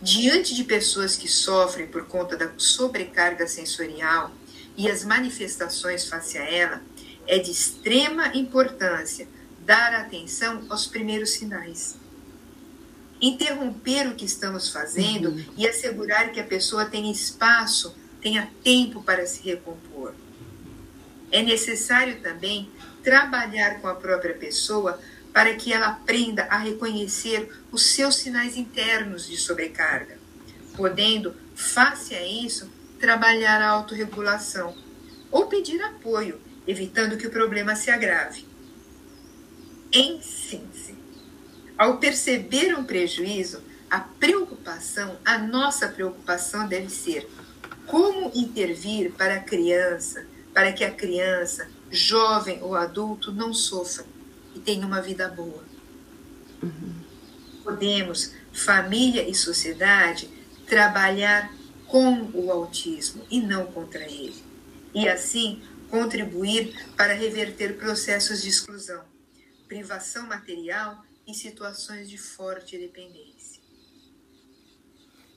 Diante 0.01 0.53
de 0.53 0.63
pessoas 0.63 1.15
que 1.15 1.27
sofrem 1.27 1.87
por 1.87 2.05
conta 2.05 2.35
da 2.37 2.51
sobrecarga 2.57 3.47
sensorial 3.47 4.31
e 4.77 4.89
as 4.89 5.03
manifestações 5.03 6.07
face 6.07 6.37
a 6.37 6.43
ela, 6.43 6.81
é 7.27 7.39
de 7.39 7.51
extrema 7.51 8.35
importância 8.35 9.27
dar 9.65 9.93
atenção 9.93 10.63
aos 10.69 10.85
primeiros 10.85 11.31
sinais. 11.31 11.95
Interromper 13.19 14.07
o 14.07 14.15
que 14.15 14.25
estamos 14.25 14.69
fazendo 14.69 15.29
uhum. 15.29 15.45
e 15.57 15.67
assegurar 15.67 16.31
que 16.31 16.39
a 16.39 16.43
pessoa 16.43 16.85
tenha 16.85 17.11
espaço, 17.11 17.95
tenha 18.21 18.51
tempo 18.63 19.01
para 19.01 19.25
se 19.25 19.41
recompor. 19.41 20.13
É 21.35 21.41
necessário 21.41 22.21
também 22.21 22.71
trabalhar 23.03 23.81
com 23.81 23.89
a 23.89 23.95
própria 23.95 24.33
pessoa 24.33 24.97
para 25.33 25.53
que 25.53 25.73
ela 25.73 25.87
aprenda 25.87 26.43
a 26.43 26.57
reconhecer 26.57 27.51
os 27.73 27.87
seus 27.87 28.15
sinais 28.15 28.55
internos 28.55 29.27
de 29.27 29.35
sobrecarga, 29.35 30.17
podendo, 30.77 31.35
face 31.53 32.15
a 32.15 32.25
isso, 32.25 32.71
trabalhar 33.01 33.61
a 33.61 33.67
autorregulação 33.67 34.77
ou 35.29 35.47
pedir 35.47 35.81
apoio, 35.81 36.39
evitando 36.65 37.17
que 37.17 37.27
o 37.27 37.31
problema 37.31 37.75
se 37.75 37.91
agrave. 37.91 38.45
Em 39.91 40.21
síntese, 40.21 40.95
ao 41.77 41.97
perceber 41.97 42.73
um 42.77 42.85
prejuízo, 42.85 43.61
a 43.91 43.99
preocupação, 43.99 45.19
a 45.25 45.37
nossa 45.37 45.89
preocupação 45.89 46.65
deve 46.65 46.87
ser 46.87 47.29
como 47.85 48.31
intervir 48.33 49.11
para 49.11 49.35
a 49.35 49.41
criança, 49.41 50.25
para 50.55 50.71
que 50.71 50.85
a 50.85 50.89
criança, 50.89 51.69
jovem 51.91 52.63
ou 52.63 52.75
adulto, 52.75 53.29
não 53.29 53.53
sofra 53.53 54.05
e 54.55 54.59
tenha 54.59 54.87
uma 54.87 55.01
vida 55.01 55.27
boa. 55.27 55.65
Uhum. 56.63 56.95
Podemos, 57.61 58.33
família 58.53 59.27
e 59.27 59.35
sociedade, 59.35 60.29
trabalhar 60.65 61.53
com 61.87 62.31
o 62.33 62.49
autismo 62.49 63.25
e 63.29 63.41
não 63.41 63.65
contra 63.65 64.03
ele. 64.05 64.41
E 64.93 65.09
assim 65.09 65.61
contribuir 65.89 66.73
para 66.95 67.13
reverter 67.13 67.77
processos 67.77 68.41
de 68.41 68.47
exclusão, 68.47 69.03
privação 69.67 70.25
material 70.25 71.03
e 71.27 71.33
situações 71.33 72.09
de 72.09 72.17
forte 72.17 72.77
dependência. 72.77 73.61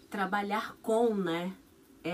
Trabalhar 0.09 0.77
com, 0.81 1.13
né? 1.13 1.53
É, 2.05 2.11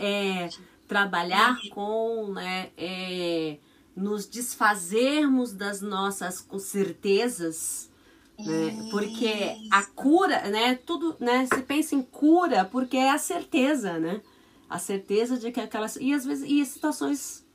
é, 0.00 0.44
é 0.44 0.48
trabalhar 0.88 1.60
com, 1.70 2.32
né? 2.32 2.70
É, 2.76 3.58
nos 3.94 4.26
desfazermos 4.26 5.52
das 5.52 5.82
nossas 5.82 6.46
certezas, 6.58 7.90
né? 8.38 8.88
Porque 8.90 9.56
a 9.70 9.82
cura, 9.84 10.48
né? 10.48 10.76
Tudo, 10.76 11.16
né? 11.20 11.46
Se 11.46 11.62
pensa 11.62 11.94
em 11.94 12.02
cura 12.02 12.64
porque 12.64 12.96
é 12.96 13.10
a 13.10 13.18
certeza, 13.18 13.98
né? 13.98 14.22
A 14.68 14.78
certeza 14.78 15.36
de 15.36 15.52
que 15.52 15.60
aquelas 15.60 15.96
e 15.96 16.12
às 16.12 16.24
vezes 16.24 16.48
e 16.48 16.60
as 16.60 16.68
situações 16.68 17.46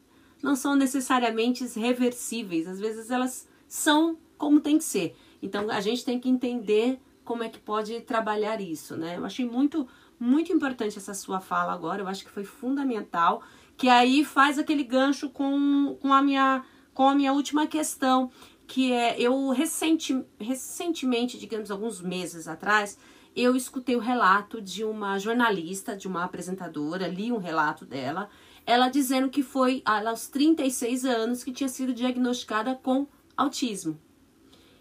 não 0.41 0.56
são 0.56 0.76
necessariamente 0.76 1.65
reversíveis, 1.80 2.67
às 2.67 2.80
vezes 2.80 3.10
elas 3.10 3.48
são 3.67 4.17
como 4.38 4.60
tem 4.60 4.78
que 4.78 4.84
ser. 4.84 5.15
Então 5.41 5.69
a 5.72 5.80
gente 5.80 6.04
tem 6.04 6.19
que 6.19 6.30
entender 6.30 7.00
como 7.24 7.43
é 7.43 7.50
que 7.50 7.60
pode 7.60 8.02
trabalhar 8.02 8.60
isso, 8.60 8.98
né? 8.98 9.17
Eu 9.17 9.26
achei 9.26 9.46
muito 9.46 9.88
muito 10.19 10.52
importante 10.52 10.97
essa 10.97 11.13
sua 11.13 11.39
fala 11.39 11.73
agora, 11.73 12.02
eu 12.02 12.08
acho 12.08 12.23
que 12.23 12.32
foi 12.32 12.43
fundamental 12.43 13.43
que 13.78 13.89
aí 13.89 14.23
faz 14.23 14.60
aquele 14.60 14.84
gancho 14.84 15.30
com, 15.30 15.97
com, 16.02 16.13
a, 16.13 16.21
minha, 16.21 16.63
com 16.93 17.10
a 17.10 17.15
minha 17.15 17.34
última 17.34 17.67
questão, 17.67 18.32
que 18.67 18.91
é 18.91 19.19
eu 19.19 19.49
recenti, 19.49 20.23
recentemente, 20.39 21.38
digamos, 21.38 21.71
alguns 21.71 22.02
meses 22.02 22.47
atrás, 22.47 22.97
eu 23.36 23.56
escutei 23.56 23.95
o 23.95 23.99
relato 23.99 24.62
de 24.62 24.84
uma 24.84 25.17
jornalista, 25.17 25.97
de 25.97 26.08
uma 26.08 26.23
apresentadora, 26.23 27.08
li 27.08 27.32
um 27.32 27.38
relato 27.38 27.86
dela, 27.86 28.30
ela 28.65 28.89
dizendo 28.89 29.30
que 29.30 29.43
foi 29.43 29.82
aos 29.84 30.28
36 30.28 31.04
anos 31.04 31.43
que 31.43 31.52
tinha 31.52 31.67
sido 31.67 31.93
diagnosticada 31.93 32.76
com 32.76 33.08
autismo. 33.36 33.99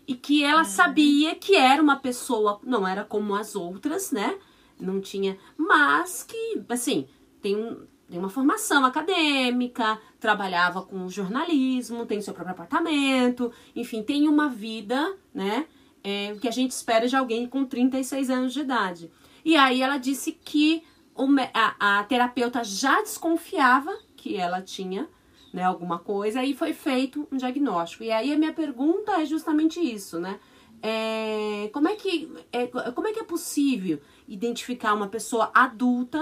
E 0.07 0.15
que 0.15 0.45
ela 0.45 0.61
uhum. 0.61 0.65
sabia 0.65 1.35
que 1.35 1.57
era 1.57 1.83
uma 1.83 1.97
pessoa, 1.97 2.61
não 2.63 2.87
era 2.87 3.05
como 3.05 3.35
as 3.35 3.57
outras, 3.57 4.13
né? 4.13 4.39
Não 4.81 5.01
tinha, 5.01 5.39
mas 5.57 6.23
que, 6.23 6.63
assim, 6.69 7.07
tem 7.41 7.57
um, 7.57 7.87
tem 8.09 8.19
uma 8.19 8.29
formação 8.29 8.85
acadêmica, 8.85 9.99
trabalhava 10.21 10.83
com 10.83 11.09
jornalismo, 11.09 12.05
tem 12.05 12.21
seu 12.21 12.35
próprio 12.35 12.53
apartamento, 12.53 13.51
enfim, 13.75 14.03
tem 14.03 14.29
uma 14.29 14.49
vida, 14.49 15.17
né? 15.33 15.67
É, 16.05 16.35
que 16.41 16.49
a 16.49 16.51
gente 16.51 16.73
espera 16.73 17.07
de 17.07 17.17
alguém 17.17 17.47
com 17.47 17.65
36 17.65 18.29
anos 18.29 18.53
de 18.53 18.61
idade. 18.61 19.11
E 19.45 19.57
aí 19.57 19.81
ela 19.81 19.97
disse 19.97 20.33
que 20.33 20.83
o, 21.15 21.27
a, 21.55 22.01
a 22.01 22.05
terapeuta 22.05 22.65
já 22.65 23.01
desconfiava 23.01 23.97
que 24.17 24.37
ela 24.37 24.61
tinha 24.61 25.09
né, 25.53 25.63
alguma 25.63 25.99
coisa 25.99 26.43
e 26.45 26.55
foi 26.55 26.73
feito 26.73 27.27
um 27.31 27.37
diagnóstico. 27.37 28.05
E 28.05 28.11
aí 28.11 28.33
a 28.33 28.39
minha 28.39 28.53
pergunta 28.53 29.13
é 29.21 29.27
justamente 29.27 29.81
isso, 29.81 30.19
né? 30.19 30.41
É, 30.85 31.71
como, 31.73 31.89
é 31.89 31.95
que, 31.95 32.33
é, 32.51 32.67
como 32.67 33.07
é 33.07 33.13
que 33.13 33.21
é 33.21 33.25
possível 33.25 34.01
identificar 34.33 34.95
uma 34.95 35.09
pessoa 35.09 35.51
adulta 35.55 36.21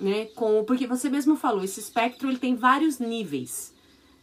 né? 0.00 0.26
Com, 0.34 0.64
porque 0.64 0.86
você 0.86 1.10
mesmo 1.10 1.36
falou, 1.36 1.62
esse 1.62 1.78
espectro 1.78 2.28
ele 2.28 2.38
tem 2.38 2.56
vários 2.56 2.98
níveis, 2.98 3.74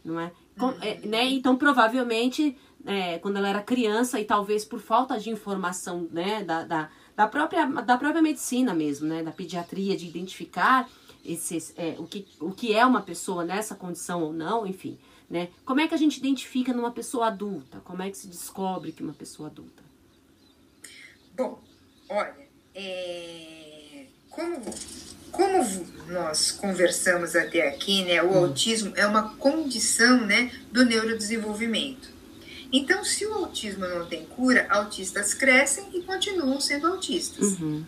não 0.03 0.19
é? 0.19 0.31
Com, 0.57 0.71
é 0.81 0.97
né? 1.05 1.25
Então, 1.25 1.55
provavelmente, 1.55 2.57
é, 2.83 3.19
quando 3.19 3.37
ela 3.37 3.47
era 3.47 3.61
criança, 3.61 4.19
e 4.19 4.25
talvez 4.25 4.65
por 4.65 4.79
falta 4.79 5.19
de 5.19 5.29
informação 5.29 6.07
né, 6.11 6.43
da, 6.43 6.63
da, 6.63 6.89
da, 7.15 7.27
própria, 7.27 7.65
da 7.67 7.95
própria 7.97 8.21
medicina 8.23 8.73
mesmo, 8.73 9.07
né, 9.07 9.21
da 9.21 9.31
pediatria, 9.31 9.95
de 9.95 10.07
identificar 10.07 10.89
esses, 11.23 11.73
é, 11.77 11.95
o, 11.99 12.07
que, 12.07 12.27
o 12.39 12.51
que 12.51 12.73
é 12.73 12.83
uma 12.83 13.01
pessoa 13.01 13.45
nessa 13.45 13.75
condição 13.75 14.23
ou 14.23 14.33
não, 14.33 14.65
enfim. 14.65 14.97
Né? 15.29 15.49
Como 15.63 15.79
é 15.79 15.87
que 15.87 15.93
a 15.93 15.97
gente 15.97 16.17
identifica 16.17 16.73
numa 16.73 16.89
pessoa 16.89 17.27
adulta? 17.27 17.81
Como 17.81 18.01
é 18.01 18.09
que 18.09 18.17
se 18.17 18.27
descobre 18.27 18.93
que 18.93 19.03
uma 19.03 19.13
pessoa 19.13 19.49
adulta? 19.49 19.83
Bom, 21.35 21.61
olha, 22.09 22.46
é... 22.77 24.05
como 24.29 24.61
como 25.31 25.63
nós 26.07 26.51
conversamos 26.51 27.35
até 27.35 27.67
aqui, 27.67 28.03
né, 28.03 28.23
o 28.23 28.31
hum. 28.31 28.37
autismo 28.45 28.91
é 28.95 29.05
uma 29.05 29.35
condição 29.35 30.25
né, 30.25 30.51
do 30.71 30.83
neurodesenvolvimento. 30.83 32.09
Então, 32.71 33.03
se 33.03 33.25
o 33.25 33.33
autismo 33.33 33.87
não 33.87 34.05
tem 34.05 34.25
cura, 34.25 34.65
autistas 34.69 35.33
crescem 35.33 35.85
e 35.93 36.01
continuam 36.01 36.59
sendo 36.59 36.87
autistas. 36.87 37.59
Uhum. 37.59 37.85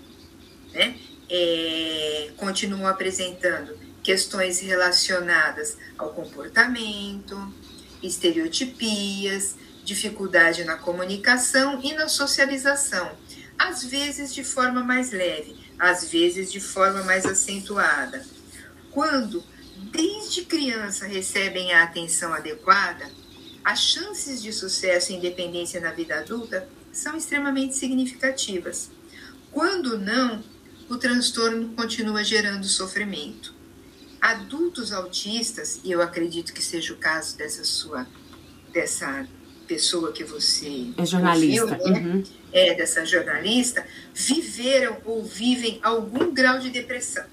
Né? 0.73 0.95
É, 1.30 2.32
continuam 2.38 2.88
apresentando 2.88 3.78
questões 4.03 4.59
relacionadas 4.59 5.78
ao 5.97 6.13
comportamento, 6.13 7.53
estereotipias, 8.01 9.55
dificuldade 9.84 10.63
na 10.63 10.78
comunicação 10.78 11.80
e 11.84 11.93
na 11.93 12.07
socialização, 12.07 13.11
às 13.60 13.84
vezes 13.84 14.34
de 14.34 14.41
forma 14.41 14.82
mais 14.82 15.12
leve, 15.12 15.53
às 15.78 16.10
vezes 16.10 16.49
de 16.49 16.62
forma 16.62 17.03
mais 17.03 17.26
acentuada. 17.26 18.26
Quando, 18.89 19.43
desde 19.91 20.45
criança, 20.45 21.05
recebem 21.05 21.74
a 21.74 21.84
atenção 21.84 22.34
adequada, 22.34 23.12
as 23.64 23.82
chances 23.82 24.41
de 24.41 24.53
sucesso 24.53 25.12
e 25.12 25.16
independência 25.16 25.82
na 25.82 25.91
vida 25.91 26.18
adulta 26.18 26.70
são 26.93 27.18
extremamente 27.18 27.76
significativas. 27.76 28.89
Quando 29.51 29.99
não, 29.99 30.41
o 30.89 30.95
transtorno 30.95 31.74
continua 31.76 32.24
gerando 32.24 32.66
sofrimento. 32.66 33.53
Adultos 34.22 34.93
autistas, 34.93 35.82
e 35.84 35.91
eu 35.91 36.01
acredito 36.01 36.53
que 36.53 36.64
seja 36.64 36.93
o 36.93 36.97
caso 36.97 37.38
dessa 37.38 37.64
sua 37.64 38.07
dessa 38.72 39.28
pessoa 39.70 40.11
que 40.11 40.24
você 40.24 40.88
é 40.97 41.05
jornalista, 41.05 41.63
ouviu, 41.63 41.93
né? 41.93 41.99
uhum. 41.99 42.24
é 42.51 42.74
dessa 42.74 43.05
jornalista, 43.05 43.86
viveram 44.15 44.97
ou 45.05 45.24
vivem 45.24 45.80
algum 45.84 46.34
grau 46.34 46.57
de 46.57 46.72
depressão 46.72 47.24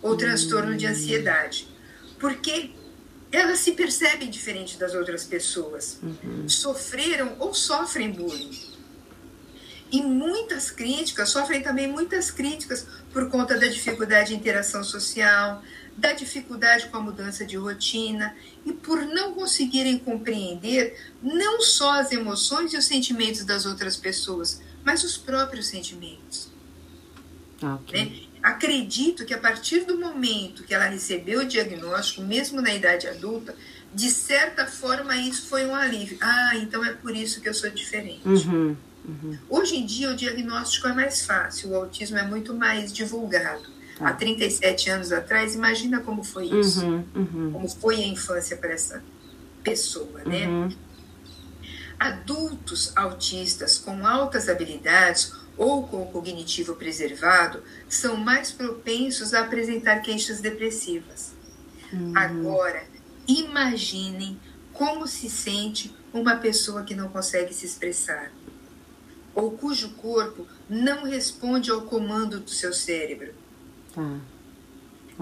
ou 0.00 0.16
transtorno 0.16 0.76
de 0.76 0.86
ansiedade, 0.86 1.66
porque 2.20 2.70
elas 3.32 3.58
se 3.58 3.72
percebem 3.72 4.30
diferente 4.30 4.78
das 4.78 4.94
outras 4.94 5.24
pessoas, 5.24 5.98
uhum. 6.00 6.48
sofreram 6.48 7.34
ou 7.40 7.52
sofrem 7.52 8.12
bullying. 8.12 8.70
E 9.92 10.00
muitas 10.02 10.70
críticas, 10.70 11.30
sofrem 11.30 11.62
também 11.62 11.88
muitas 11.88 12.30
críticas 12.30 12.86
por 13.12 13.28
conta 13.28 13.58
da 13.58 13.66
dificuldade 13.66 14.28
de 14.28 14.36
interação 14.36 14.84
social, 14.84 15.62
da 15.96 16.12
dificuldade 16.12 16.88
com 16.88 16.96
a 16.96 17.00
mudança 17.00 17.44
de 17.44 17.56
rotina 17.56 18.34
e 18.64 18.72
por 18.72 19.04
não 19.04 19.34
conseguirem 19.34 19.98
compreender 19.98 20.96
não 21.22 21.60
só 21.60 22.00
as 22.00 22.12
emoções 22.12 22.72
e 22.72 22.76
os 22.76 22.86
sentimentos 22.86 23.44
das 23.44 23.66
outras 23.66 23.96
pessoas, 23.96 24.60
mas 24.84 25.04
os 25.04 25.16
próprios 25.16 25.66
sentimentos. 25.66 26.48
Ah, 27.62 27.74
okay. 27.74 28.04
Né? 28.04 28.30
Acredito 28.42 29.26
que 29.26 29.34
a 29.34 29.38
partir 29.38 29.80
do 29.80 29.98
momento 29.98 30.64
que 30.64 30.72
ela 30.72 30.86
recebeu 30.86 31.40
o 31.40 31.44
diagnóstico, 31.44 32.22
mesmo 32.22 32.62
na 32.62 32.74
idade 32.74 33.06
adulta, 33.06 33.54
de 33.92 34.10
certa 34.10 34.66
forma 34.66 35.14
isso 35.16 35.46
foi 35.46 35.66
um 35.66 35.74
alívio. 35.74 36.16
Ah, 36.20 36.56
então 36.56 36.82
é 36.84 36.92
por 36.92 37.14
isso 37.14 37.40
que 37.40 37.48
eu 37.48 37.54
sou 37.54 37.68
diferente. 37.68 38.26
Uhum, 38.26 38.76
uhum. 39.04 39.38
Hoje 39.48 39.76
em 39.76 39.84
dia 39.84 40.10
o 40.10 40.16
diagnóstico 40.16 40.88
é 40.88 40.94
mais 40.94 41.26
fácil, 41.26 41.70
o 41.70 41.76
autismo 41.76 42.16
é 42.16 42.22
muito 42.22 42.54
mais 42.54 42.92
divulgado. 42.92 43.79
Há 44.00 44.12
37 44.12 44.90
anos 44.90 45.12
atrás, 45.12 45.54
imagina 45.54 46.00
como 46.00 46.24
foi 46.24 46.46
isso. 46.46 46.84
Uhum, 46.84 47.04
uhum. 47.14 47.52
Como 47.52 47.68
foi 47.68 47.96
a 47.96 48.06
infância 48.06 48.56
para 48.56 48.72
essa 48.72 49.02
pessoa, 49.62 50.22
né? 50.24 50.46
Uhum. 50.46 50.68
Adultos 51.98 52.92
autistas 52.96 53.76
com 53.76 54.06
altas 54.06 54.48
habilidades 54.48 55.34
ou 55.56 55.86
com 55.86 56.02
o 56.02 56.06
cognitivo 56.06 56.74
preservado 56.74 57.62
são 57.88 58.16
mais 58.16 58.50
propensos 58.50 59.34
a 59.34 59.40
apresentar 59.40 60.00
queixas 60.00 60.40
depressivas. 60.40 61.32
Uhum. 61.92 62.12
Agora, 62.16 62.82
imaginem 63.28 64.40
como 64.72 65.06
se 65.06 65.28
sente 65.28 65.94
uma 66.12 66.36
pessoa 66.36 66.84
que 66.84 66.94
não 66.94 67.08
consegue 67.10 67.52
se 67.52 67.66
expressar 67.66 68.32
ou 69.34 69.52
cujo 69.52 69.90
corpo 69.94 70.46
não 70.68 71.04
responde 71.04 71.70
ao 71.70 71.82
comando 71.82 72.40
do 72.40 72.50
seu 72.50 72.72
cérebro. 72.72 73.34
Tá. 73.94 74.20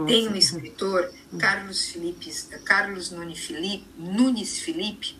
Tem 0.07 0.29
um 0.29 0.37
escritor, 0.37 1.11
Carlos, 1.39 1.89
Felipe, 1.89 2.31
Carlos 2.65 3.11
Nunes 3.11 3.41
Felipe, 3.41 3.85
Nunes 3.99 4.61
Felipe 4.61 5.17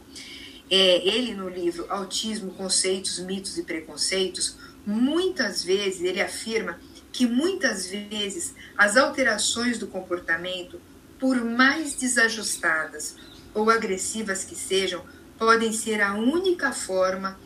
é, 0.71 1.07
ele 1.07 1.35
no 1.35 1.49
livro 1.49 1.87
Autismo, 1.89 2.53
Conceitos, 2.53 3.19
Mitos 3.21 3.57
e 3.57 3.63
Preconceitos, 3.63 4.57
muitas 4.87 5.65
vezes 5.65 6.03
ele 6.03 6.21
afirma 6.21 6.79
que 7.11 7.27
muitas 7.27 7.87
vezes 7.87 8.55
as 8.77 8.97
alterações 8.97 9.79
do 9.79 9.87
comportamento, 9.87 10.81
por 11.19 11.43
mais 11.43 11.95
desajustadas 11.95 13.17
ou 13.55 13.71
agressivas 13.71 14.45
que 14.45 14.55
sejam, 14.55 15.03
podem 15.39 15.73
ser 15.73 16.01
a 16.01 16.15
única 16.15 16.73
forma 16.73 17.39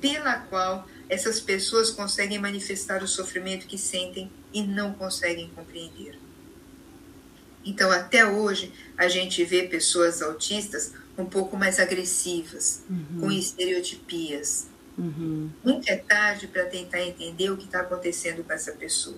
pela 0.00 0.38
qual 0.38 0.88
essas 1.10 1.40
pessoas 1.40 1.90
conseguem 1.90 2.38
manifestar 2.38 3.02
o 3.02 3.08
sofrimento 3.08 3.66
que 3.66 3.76
sentem 3.76 4.30
e 4.52 4.62
não 4.62 4.94
conseguem 4.94 5.50
compreender. 5.54 6.18
Então, 7.64 7.90
até 7.90 8.24
hoje, 8.24 8.72
a 8.96 9.08
gente 9.08 9.44
vê 9.44 9.64
pessoas 9.64 10.22
autistas 10.22 10.94
um 11.18 11.26
pouco 11.26 11.56
mais 11.56 11.78
agressivas, 11.78 12.82
uhum. 12.88 13.20
com 13.20 13.30
estereotipias, 13.30 14.70
Uhum. 15.00 15.50
Nunca 15.64 15.92
é 15.92 15.96
tarde 15.96 16.46
para 16.46 16.66
tentar 16.66 17.00
entender 17.00 17.50
o 17.50 17.56
que 17.56 17.64
está 17.64 17.80
acontecendo 17.80 18.44
com 18.44 18.52
essa 18.52 18.72
pessoa. 18.72 19.16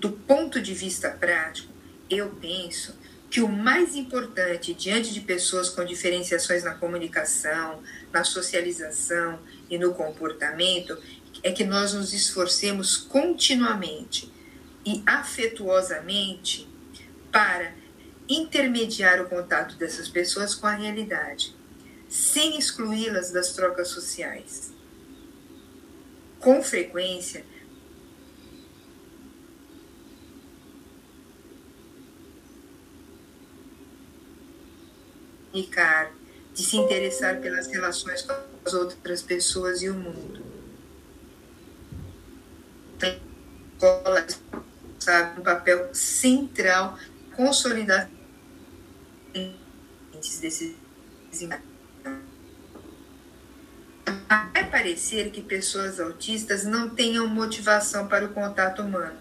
Do 0.00 0.10
ponto 0.10 0.60
de 0.60 0.74
vista 0.74 1.08
prático, 1.08 1.72
eu 2.08 2.30
penso 2.40 2.98
que 3.30 3.40
o 3.40 3.48
mais 3.48 3.94
importante 3.94 4.74
diante 4.74 5.14
de 5.14 5.20
pessoas 5.20 5.68
com 5.68 5.84
diferenciações 5.84 6.64
na 6.64 6.74
comunicação, 6.74 7.80
na 8.12 8.24
socialização 8.24 9.38
e 9.70 9.78
no 9.78 9.94
comportamento 9.94 10.98
é 11.42 11.52
que 11.52 11.64
nós 11.64 11.94
nos 11.94 12.12
esforcemos 12.12 12.96
continuamente 12.96 14.30
e 14.84 15.02
afetuosamente 15.06 16.68
para 17.30 17.72
intermediar 18.28 19.22
o 19.22 19.28
contato 19.28 19.76
dessas 19.76 20.08
pessoas 20.08 20.54
com 20.54 20.66
a 20.66 20.74
realidade 20.74 21.54
sem 22.08 22.58
excluí-las 22.58 23.30
das 23.30 23.52
trocas 23.52 23.88
sociais. 23.88 24.72
Com 26.40 26.60
frequência, 26.60 27.44
de 36.60 36.66
se 36.66 36.76
interessar 36.76 37.40
pelas 37.40 37.66
relações 37.68 38.22
as 38.64 38.74
outras 38.74 39.22
pessoas 39.22 39.82
e 39.82 39.88
o 39.88 39.94
mundo. 39.94 40.44
A 43.02 43.06
escola 43.08 44.26
sabe 44.98 45.40
um 45.40 45.42
papel 45.42 45.94
central 45.94 46.98
consolidação 47.34 48.10
desses 50.12 50.76
Vai 54.52 54.70
parecer 54.70 55.30
que 55.30 55.40
pessoas 55.42 55.98
autistas 55.98 56.64
não 56.64 56.90
tenham 56.90 57.26
motivação 57.26 58.06
para 58.06 58.26
o 58.26 58.32
contato 58.32 58.82
humano. 58.82 59.18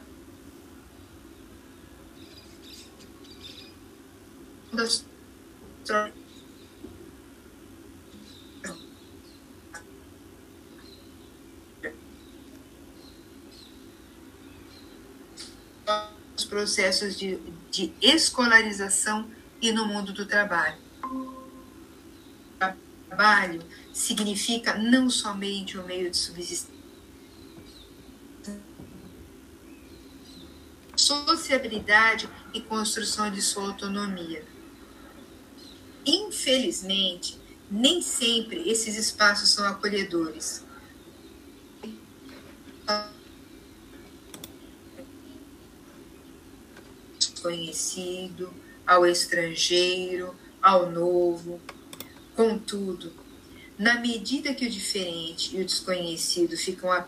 Os 16.40 16.46
processos 16.46 17.18
de, 17.18 17.38
de 17.70 17.94
escolarização 18.02 19.30
e 19.62 19.74
no 19.74 19.86
mundo 19.86 20.14
do 20.14 20.26
trabalho. 20.26 20.78
Trabalho 23.10 23.62
significa 23.94 24.78
não 24.78 25.10
somente 25.10 25.78
um 25.78 25.86
meio 25.86 26.10
de 26.10 26.16
subsistência. 26.16 26.80
Sociabilidade 30.96 32.30
e 32.54 32.62
construção 32.62 33.30
de 33.30 33.42
sua 33.42 33.66
autonomia. 33.66 34.46
Infelizmente, 36.06 37.38
nem 37.70 38.02
sempre 38.02 38.70
esses 38.70 38.96
espaços 38.96 39.50
são 39.50 39.68
acolhedores. 39.68 40.64
Desconhecido, 47.50 48.54
ao 48.86 49.06
estrangeiro, 49.06 50.36
ao 50.62 50.92
novo. 50.92 51.60
Contudo, 52.36 53.12
na 53.78 54.00
medida 54.00 54.54
que 54.54 54.66
o 54.66 54.70
diferente 54.70 55.56
e 55.56 55.62
o 55.62 55.66
desconhecido 55.66 56.56
ficam 56.56 56.92
a... 56.92 57.06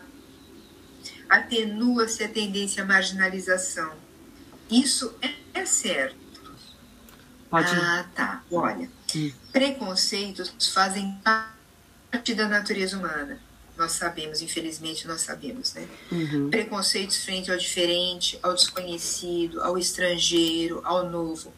atenua-se 1.28 2.24
a 2.24 2.28
tendência 2.28 2.82
à 2.82 2.86
marginalização. 2.86 3.94
Isso 4.68 5.14
é 5.54 5.64
certo. 5.64 6.16
Pode... 7.48 7.70
Ah, 7.76 8.06
tá. 8.14 8.44
Olha, 8.50 8.90
hum. 9.14 9.32
preconceitos 9.52 10.52
fazem 10.72 11.16
parte 11.22 12.34
da 12.34 12.48
natureza 12.48 12.98
humana. 12.98 13.38
Nós 13.76 13.92
sabemos, 13.92 14.42
infelizmente, 14.42 15.06
nós 15.06 15.22
sabemos, 15.22 15.72
né? 15.74 15.88
Uhum. 16.10 16.50
Preconceitos 16.50 17.24
frente 17.24 17.50
ao 17.50 17.56
diferente, 17.56 18.38
ao 18.42 18.54
desconhecido, 18.54 19.62
ao 19.62 19.78
estrangeiro, 19.78 20.80
ao 20.84 21.08
novo. 21.08 21.52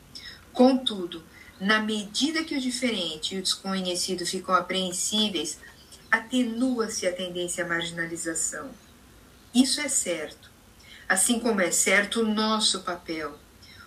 Contudo, 0.52 1.24
na 1.60 1.80
medida 1.80 2.44
que 2.44 2.56
o 2.56 2.60
diferente 2.60 3.34
e 3.34 3.38
o 3.38 3.42
desconhecido 3.42 4.24
ficam 4.24 4.54
apreensíveis, 4.54 5.58
atenua-se 6.10 7.06
a 7.06 7.12
tendência 7.12 7.64
à 7.64 7.68
marginalização. 7.68 8.70
Isso 9.52 9.80
é 9.80 9.88
certo. 9.88 10.50
Assim 11.08 11.40
como 11.40 11.60
é 11.60 11.70
certo 11.70 12.20
o 12.20 12.34
nosso 12.34 12.82
papel, 12.82 13.36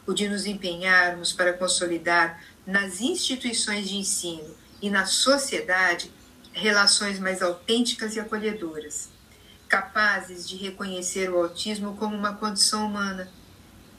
o 0.05 0.13
de 0.13 0.27
nos 0.27 0.45
empenharmos 0.45 1.33
para 1.33 1.53
consolidar 1.53 2.43
nas 2.65 3.01
instituições 3.01 3.87
de 3.89 3.95
ensino 3.95 4.55
e 4.81 4.89
na 4.89 5.05
sociedade 5.05 6.11
relações 6.57 7.19
mais 7.19 7.41
autênticas 7.41 8.15
e 8.15 8.19
acolhedoras, 8.19 9.09
capazes 9.67 10.47
de 10.47 10.55
reconhecer 10.55 11.29
o 11.29 11.37
autismo 11.37 11.95
como 11.95 12.15
uma 12.15 12.33
condição 12.33 12.85
humana, 12.85 13.29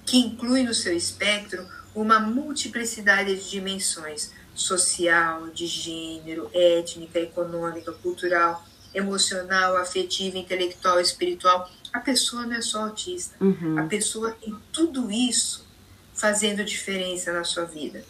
que 0.05 0.19
inclui 0.19 0.63
no 0.63 0.75
seu 0.75 0.97
espectro 0.97 1.67
uma 1.95 2.19
multiplicidade 2.19 3.37
de 3.37 3.51
dimensões 3.51 4.33
social, 4.55 5.49
de 5.49 5.67
gênero, 5.67 6.51
étnica, 6.53 7.21
econômica, 7.21 7.93
cultural, 7.93 8.67
emocional, 8.93 9.77
afetiva, 9.77 10.39
intelectual, 10.39 11.01
espiritual. 11.01 11.71
A 11.93 12.01
pessoa 12.01 12.47
não 12.47 12.57
é 12.57 12.63
só 12.63 12.85
autista. 12.85 13.37
Uhum. 13.41 13.79
A 13.79 13.85
pessoa 13.85 14.33
tem 14.33 14.57
tudo 14.73 15.11
isso 15.11 15.67
fazendo 16.15 16.65
diferença 16.65 17.33
na 17.33 17.45
sua 17.45 17.65
vida. 17.65 18.05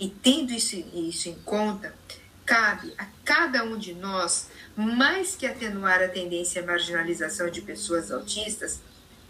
E 0.00 0.08
tendo 0.08 0.52
isso, 0.52 0.76
isso 0.94 1.28
em 1.28 1.34
conta, 1.44 1.94
cabe 2.44 2.92
a 2.98 3.06
cada 3.24 3.64
um 3.64 3.78
de 3.78 3.94
nós, 3.94 4.50
mais 4.76 5.36
que 5.36 5.46
atenuar 5.46 6.02
a 6.02 6.08
tendência 6.08 6.62
à 6.62 6.66
marginalização 6.66 7.50
de 7.50 7.60
pessoas 7.60 8.10
autistas, 8.10 8.80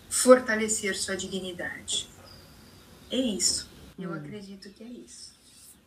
fortalecer 0.08 0.96
sua 0.96 1.16
dignidade. 1.16 2.08
É 3.10 3.16
isso. 3.16 3.70
Eu 3.98 4.10
hum. 4.10 4.14
acredito 4.14 4.70
que 4.70 4.82
é 4.82 4.86
isso. 4.86 5.32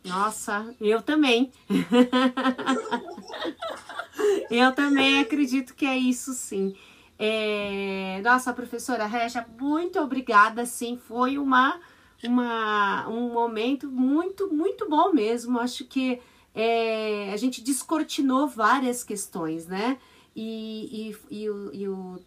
Nossa, 0.04 0.72
eu 0.80 1.02
também. 1.02 1.52
eu 4.50 4.72
também 4.72 5.20
acredito 5.20 5.74
que 5.74 5.84
é 5.84 5.96
isso, 5.96 6.32
sim. 6.32 6.76
É... 7.18 8.20
Nossa, 8.22 8.52
professora 8.52 9.06
Regia, 9.06 9.44
muito 9.58 9.98
obrigada, 9.98 10.64
sim. 10.64 10.96
Foi 10.96 11.38
uma, 11.38 11.80
uma, 12.22 13.08
um 13.08 13.32
momento 13.32 13.90
muito, 13.90 14.52
muito 14.52 14.88
bom 14.88 15.12
mesmo. 15.12 15.58
Acho 15.58 15.84
que 15.84 16.20
é, 16.56 17.30
a 17.34 17.36
gente 17.36 17.60
descortinou 17.60 18.48
várias 18.48 19.04
questões, 19.04 19.66
né? 19.66 19.98
E, 20.34 21.12
e, 21.30 21.42
e, 21.42 21.50
o, 21.50 21.74
e, 21.74 21.88
o, 21.88 22.20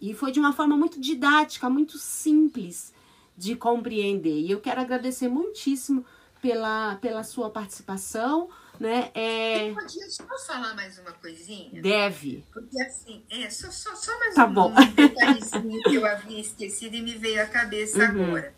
e 0.00 0.14
foi 0.14 0.32
de 0.32 0.40
uma 0.40 0.52
forma 0.52 0.76
muito 0.76 1.00
didática, 1.00 1.70
muito 1.70 1.96
simples 1.96 2.92
de 3.36 3.54
compreender. 3.54 4.40
E 4.40 4.50
eu 4.50 4.60
quero 4.60 4.80
agradecer 4.80 5.28
muitíssimo 5.28 6.04
pela, 6.42 6.96
pela 6.96 7.22
sua 7.22 7.50
participação. 7.50 8.48
Né? 8.80 9.10
É... 9.14 9.72
podia 9.72 10.08
só 10.08 10.24
falar 10.46 10.74
mais 10.74 10.98
uma 10.98 11.12
coisinha? 11.12 11.80
Deve. 11.80 12.44
Porque 12.52 12.80
assim, 12.82 13.24
é, 13.30 13.48
só, 13.50 13.70
só, 13.70 13.94
só 13.94 14.18
mais 14.18 14.34
tá 14.34 14.46
um, 14.46 14.54
bom. 14.54 14.70
um 14.70 14.92
detalhezinho 14.94 15.82
que 15.84 15.94
eu 15.94 16.06
havia 16.06 16.40
esquecido 16.40 16.94
e 16.94 17.02
me 17.02 17.14
veio 17.14 17.42
à 17.42 17.46
cabeça 17.46 17.98
uhum. 17.98 18.24
agora. 18.24 18.57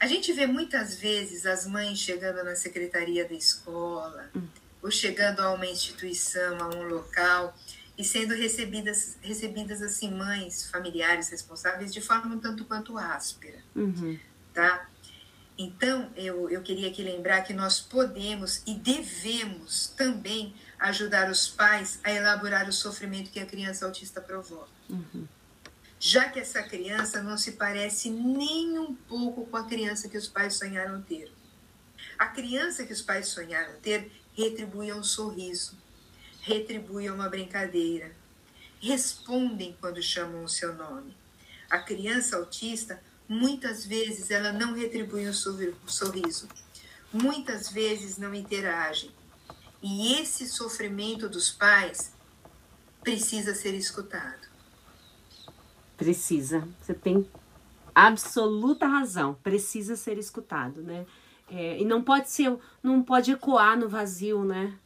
A 0.00 0.06
gente 0.06 0.32
vê 0.32 0.46
muitas 0.46 0.96
vezes 0.96 1.44
as 1.44 1.66
mães 1.66 1.98
chegando 1.98 2.44
na 2.44 2.54
secretaria 2.54 3.28
da 3.28 3.34
escola, 3.34 4.30
uhum. 4.34 4.48
ou 4.82 4.90
chegando 4.90 5.40
a 5.40 5.52
uma 5.52 5.66
instituição, 5.66 6.60
a 6.60 6.68
um 6.68 6.82
local, 6.84 7.56
e 7.96 8.04
sendo 8.04 8.34
recebidas, 8.34 9.18
recebidas 9.20 9.82
assim, 9.82 10.12
mães, 10.14 10.70
familiares 10.70 11.28
responsáveis, 11.30 11.92
de 11.92 12.00
forma 12.00 12.36
um 12.36 12.38
tanto 12.38 12.64
quanto 12.64 12.96
áspera. 12.96 13.58
Uhum. 13.74 14.16
Tá? 14.54 14.88
Então, 15.58 16.08
eu, 16.16 16.48
eu 16.48 16.62
queria 16.62 16.88
aqui 16.88 17.02
lembrar 17.02 17.42
que 17.42 17.52
nós 17.52 17.80
podemos 17.80 18.62
e 18.64 18.74
devemos 18.74 19.88
também 19.88 20.54
ajudar 20.78 21.28
os 21.28 21.48
pais 21.48 21.98
a 22.04 22.12
elaborar 22.12 22.68
o 22.68 22.72
sofrimento 22.72 23.30
que 23.30 23.40
a 23.40 23.46
criança 23.46 23.84
autista 23.84 24.20
provoca. 24.20 24.70
Uhum. 24.88 25.26
Já 26.00 26.28
que 26.28 26.38
essa 26.38 26.62
criança 26.62 27.22
não 27.22 27.36
se 27.36 27.52
parece 27.52 28.10
nem 28.10 28.78
um 28.78 28.94
pouco 28.94 29.46
com 29.46 29.56
a 29.56 29.64
criança 29.64 30.08
que 30.08 30.16
os 30.16 30.28
pais 30.28 30.54
sonharam 30.54 31.02
ter. 31.02 31.32
A 32.18 32.26
criança 32.26 32.84
que 32.84 32.92
os 32.92 33.02
pais 33.02 33.28
sonharam 33.28 33.78
ter 33.80 34.10
retribui 34.36 34.92
um 34.92 35.02
sorriso, 35.02 35.76
retribui 36.42 37.10
uma 37.10 37.28
brincadeira, 37.28 38.12
respondem 38.80 39.76
quando 39.80 40.02
chamam 40.02 40.44
o 40.44 40.48
seu 40.48 40.74
nome. 40.74 41.16
A 41.68 41.78
criança 41.78 42.36
autista 42.36 43.00
Muitas 43.28 43.84
vezes 43.84 44.30
ela 44.30 44.54
não 44.54 44.72
retribui 44.72 45.28
um 45.28 45.34
sorriso, 45.34 46.48
muitas 47.12 47.70
vezes 47.70 48.16
não 48.16 48.34
interage. 48.34 49.14
E 49.82 50.14
esse 50.14 50.48
sofrimento 50.48 51.28
dos 51.28 51.50
pais 51.50 52.10
precisa 53.02 53.54
ser 53.54 53.74
escutado. 53.74 54.47
Precisa. 55.98 56.66
Você 56.80 56.94
tem 56.94 57.28
absoluta 57.94 58.86
razão. 58.86 59.34
Precisa 59.42 59.96
ser 59.96 60.16
escutado, 60.16 60.80
né? 60.80 61.04
É, 61.50 61.78
e 61.78 61.84
não 61.84 62.02
pode 62.02 62.30
ser, 62.30 62.56
não 62.82 63.02
pode 63.02 63.30
ecoar 63.32 63.78
no 63.78 63.88
vazio, 63.88 64.44
né? 64.44 64.78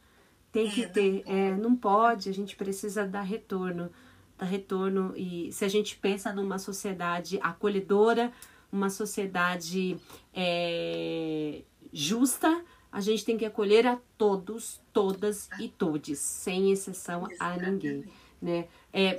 Tem 0.51 0.69
que 0.69 0.83
é, 0.83 0.87
ter, 0.87 1.23
não, 1.25 1.33
é, 1.33 1.55
não 1.55 1.75
pode. 1.75 2.29
A 2.29 2.33
gente 2.33 2.57
precisa 2.57 3.07
dar 3.07 3.21
retorno 3.21 3.89
dar 4.37 4.45
retorno 4.45 5.13
e 5.15 5.51
se 5.51 5.63
a 5.63 5.67
gente 5.67 5.95
pensa 5.97 6.33
numa 6.33 6.57
sociedade 6.57 7.39
acolhedora, 7.41 8.31
uma 8.71 8.89
sociedade 8.89 9.97
é, 10.33 11.61
justa, 11.91 12.63
a 12.91 12.99
gente 13.01 13.25
tem 13.25 13.37
que 13.37 13.45
acolher 13.45 13.87
a 13.87 13.97
todos, 14.17 14.81
todas 14.91 15.49
e 15.59 15.67
todes, 15.67 16.19
sem 16.19 16.71
exceção 16.71 17.27
a 17.39 17.57
ninguém, 17.57 18.03
né? 18.43 18.65
É, 18.91 19.17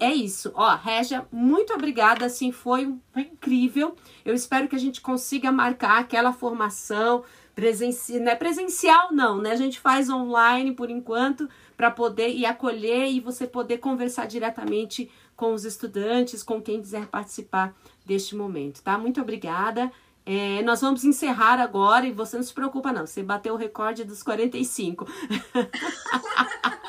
é 0.00 0.14
isso. 0.14 0.50
Ó, 0.54 0.74
Regia, 0.74 1.26
muito 1.30 1.74
obrigada, 1.74 2.24
assim, 2.24 2.50
foi, 2.50 2.92
foi 3.12 3.22
incrível. 3.22 3.94
Eu 4.24 4.34
espero 4.34 4.66
que 4.66 4.74
a 4.74 4.78
gente 4.78 5.02
consiga 5.02 5.52
marcar 5.52 5.98
aquela 6.00 6.32
formação 6.32 7.22
presencial, 7.54 8.20
não 8.20 8.32
é 8.32 8.34
presencial 8.34 9.12
não, 9.12 9.40
né? 9.40 9.52
A 9.52 9.56
gente 9.56 9.78
faz 9.78 10.08
online 10.08 10.72
por 10.72 10.90
enquanto, 10.90 11.48
para 11.76 11.90
poder 11.90 12.30
ir 12.30 12.46
acolher 12.46 13.10
e 13.10 13.20
você 13.20 13.46
poder 13.46 13.78
conversar 13.78 14.26
diretamente 14.26 15.10
com 15.36 15.52
os 15.52 15.64
estudantes, 15.66 16.42
com 16.42 16.60
quem 16.60 16.80
quiser 16.80 17.06
participar 17.06 17.74
deste 18.06 18.34
momento, 18.34 18.82
tá? 18.82 18.96
Muito 18.96 19.20
obrigada. 19.20 19.92
É, 20.24 20.60
nós 20.62 20.80
vamos 20.80 21.04
encerrar 21.04 21.60
agora 21.60 22.06
e 22.06 22.12
você 22.12 22.36
não 22.36 22.42
se 22.42 22.52
preocupa 22.52 22.92
não, 22.92 23.06
você 23.06 23.22
bateu 23.22 23.54
o 23.54 23.58
recorde 23.58 24.02
dos 24.02 24.22
45. 24.22 25.06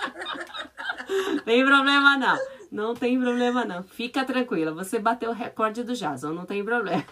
tem 1.48 1.66
problema 1.66 2.18
não, 2.18 2.38
não 2.70 2.94
tem 2.94 3.18
problema 3.18 3.64
não. 3.64 3.82
Fica 3.82 4.26
tranquila, 4.26 4.74
você 4.74 5.00
bateu 5.00 5.30
o 5.30 5.34
recorde 5.34 5.82
do 5.82 5.96
Jason, 5.96 6.34
não 6.34 6.46
tem 6.46 6.62
problema. 6.62 7.06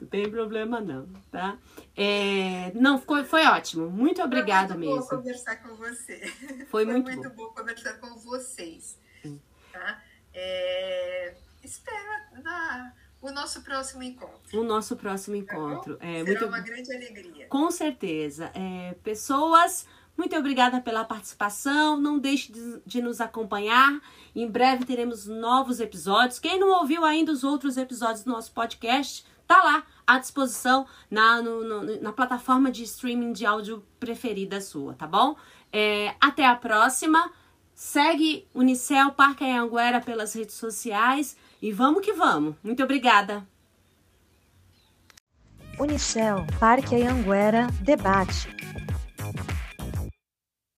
não 0.00 0.06
tem 0.08 0.30
problema 0.30 0.80
não, 0.80 1.08
tá? 1.28 1.58
É, 1.96 2.70
não, 2.72 3.00
foi, 3.00 3.24
foi 3.24 3.44
ótimo. 3.46 3.90
Muito 3.90 4.22
obrigada 4.22 4.76
mesmo. 4.76 5.02
Foi 5.02 5.16
muito 5.16 5.16
bom 5.16 5.16
conversar 5.16 5.56
com 5.56 5.74
você. 5.74 6.20
Foi, 6.20 6.66
foi 6.68 6.84
muito, 6.84 7.04
muito 7.06 7.30
bom. 7.30 7.48
bom. 7.48 7.52
conversar 7.52 7.94
com 7.94 8.16
vocês. 8.20 8.96
Tá? 9.72 10.00
É, 10.32 11.34
espero 11.64 12.42
na, 12.44 12.92
o 13.20 13.32
nosso 13.32 13.62
próximo 13.62 14.04
encontro. 14.04 14.60
O 14.60 14.62
nosso 14.62 14.96
próximo 14.96 15.34
encontro. 15.34 15.96
Tá 15.96 16.06
é, 16.06 16.24
Será 16.24 16.24
muito... 16.24 16.46
uma 16.46 16.60
grande 16.60 16.94
alegria. 16.94 17.46
Com 17.48 17.70
certeza. 17.72 18.52
É, 18.54 18.94
pessoas, 19.02 19.86
muito 20.20 20.36
obrigada 20.36 20.82
pela 20.82 21.02
participação. 21.02 21.98
Não 21.98 22.18
deixe 22.18 22.52
de, 22.52 22.82
de 22.84 23.00
nos 23.00 23.22
acompanhar. 23.22 23.98
Em 24.36 24.46
breve 24.46 24.84
teremos 24.84 25.26
novos 25.26 25.80
episódios. 25.80 26.38
Quem 26.38 26.60
não 26.60 26.78
ouviu 26.78 27.06
ainda 27.06 27.32
os 27.32 27.42
outros 27.42 27.78
episódios 27.78 28.22
do 28.22 28.30
nosso 28.30 28.52
podcast, 28.52 29.24
tá 29.46 29.62
lá 29.62 29.82
à 30.06 30.18
disposição 30.18 30.86
na, 31.10 31.40
no, 31.40 31.64
no, 31.64 32.02
na 32.02 32.12
plataforma 32.12 32.70
de 32.70 32.82
streaming 32.82 33.32
de 33.32 33.46
áudio 33.46 33.82
preferida 33.98 34.60
sua, 34.60 34.92
tá 34.92 35.06
bom? 35.06 35.36
É, 35.72 36.14
até 36.20 36.46
a 36.46 36.54
próxima. 36.54 37.32
Segue 37.74 38.46
Unicel 38.54 39.12
Parque 39.12 39.42
Anhanguera 39.42 40.02
pelas 40.02 40.34
redes 40.34 40.54
sociais 40.54 41.34
e 41.62 41.72
vamos 41.72 42.04
que 42.04 42.12
vamos. 42.12 42.56
Muito 42.62 42.82
obrigada. 42.82 43.48
Unicel 45.78 46.46
Parque 46.58 46.94
Anhanguera 46.94 47.68
Debate. 47.80 48.54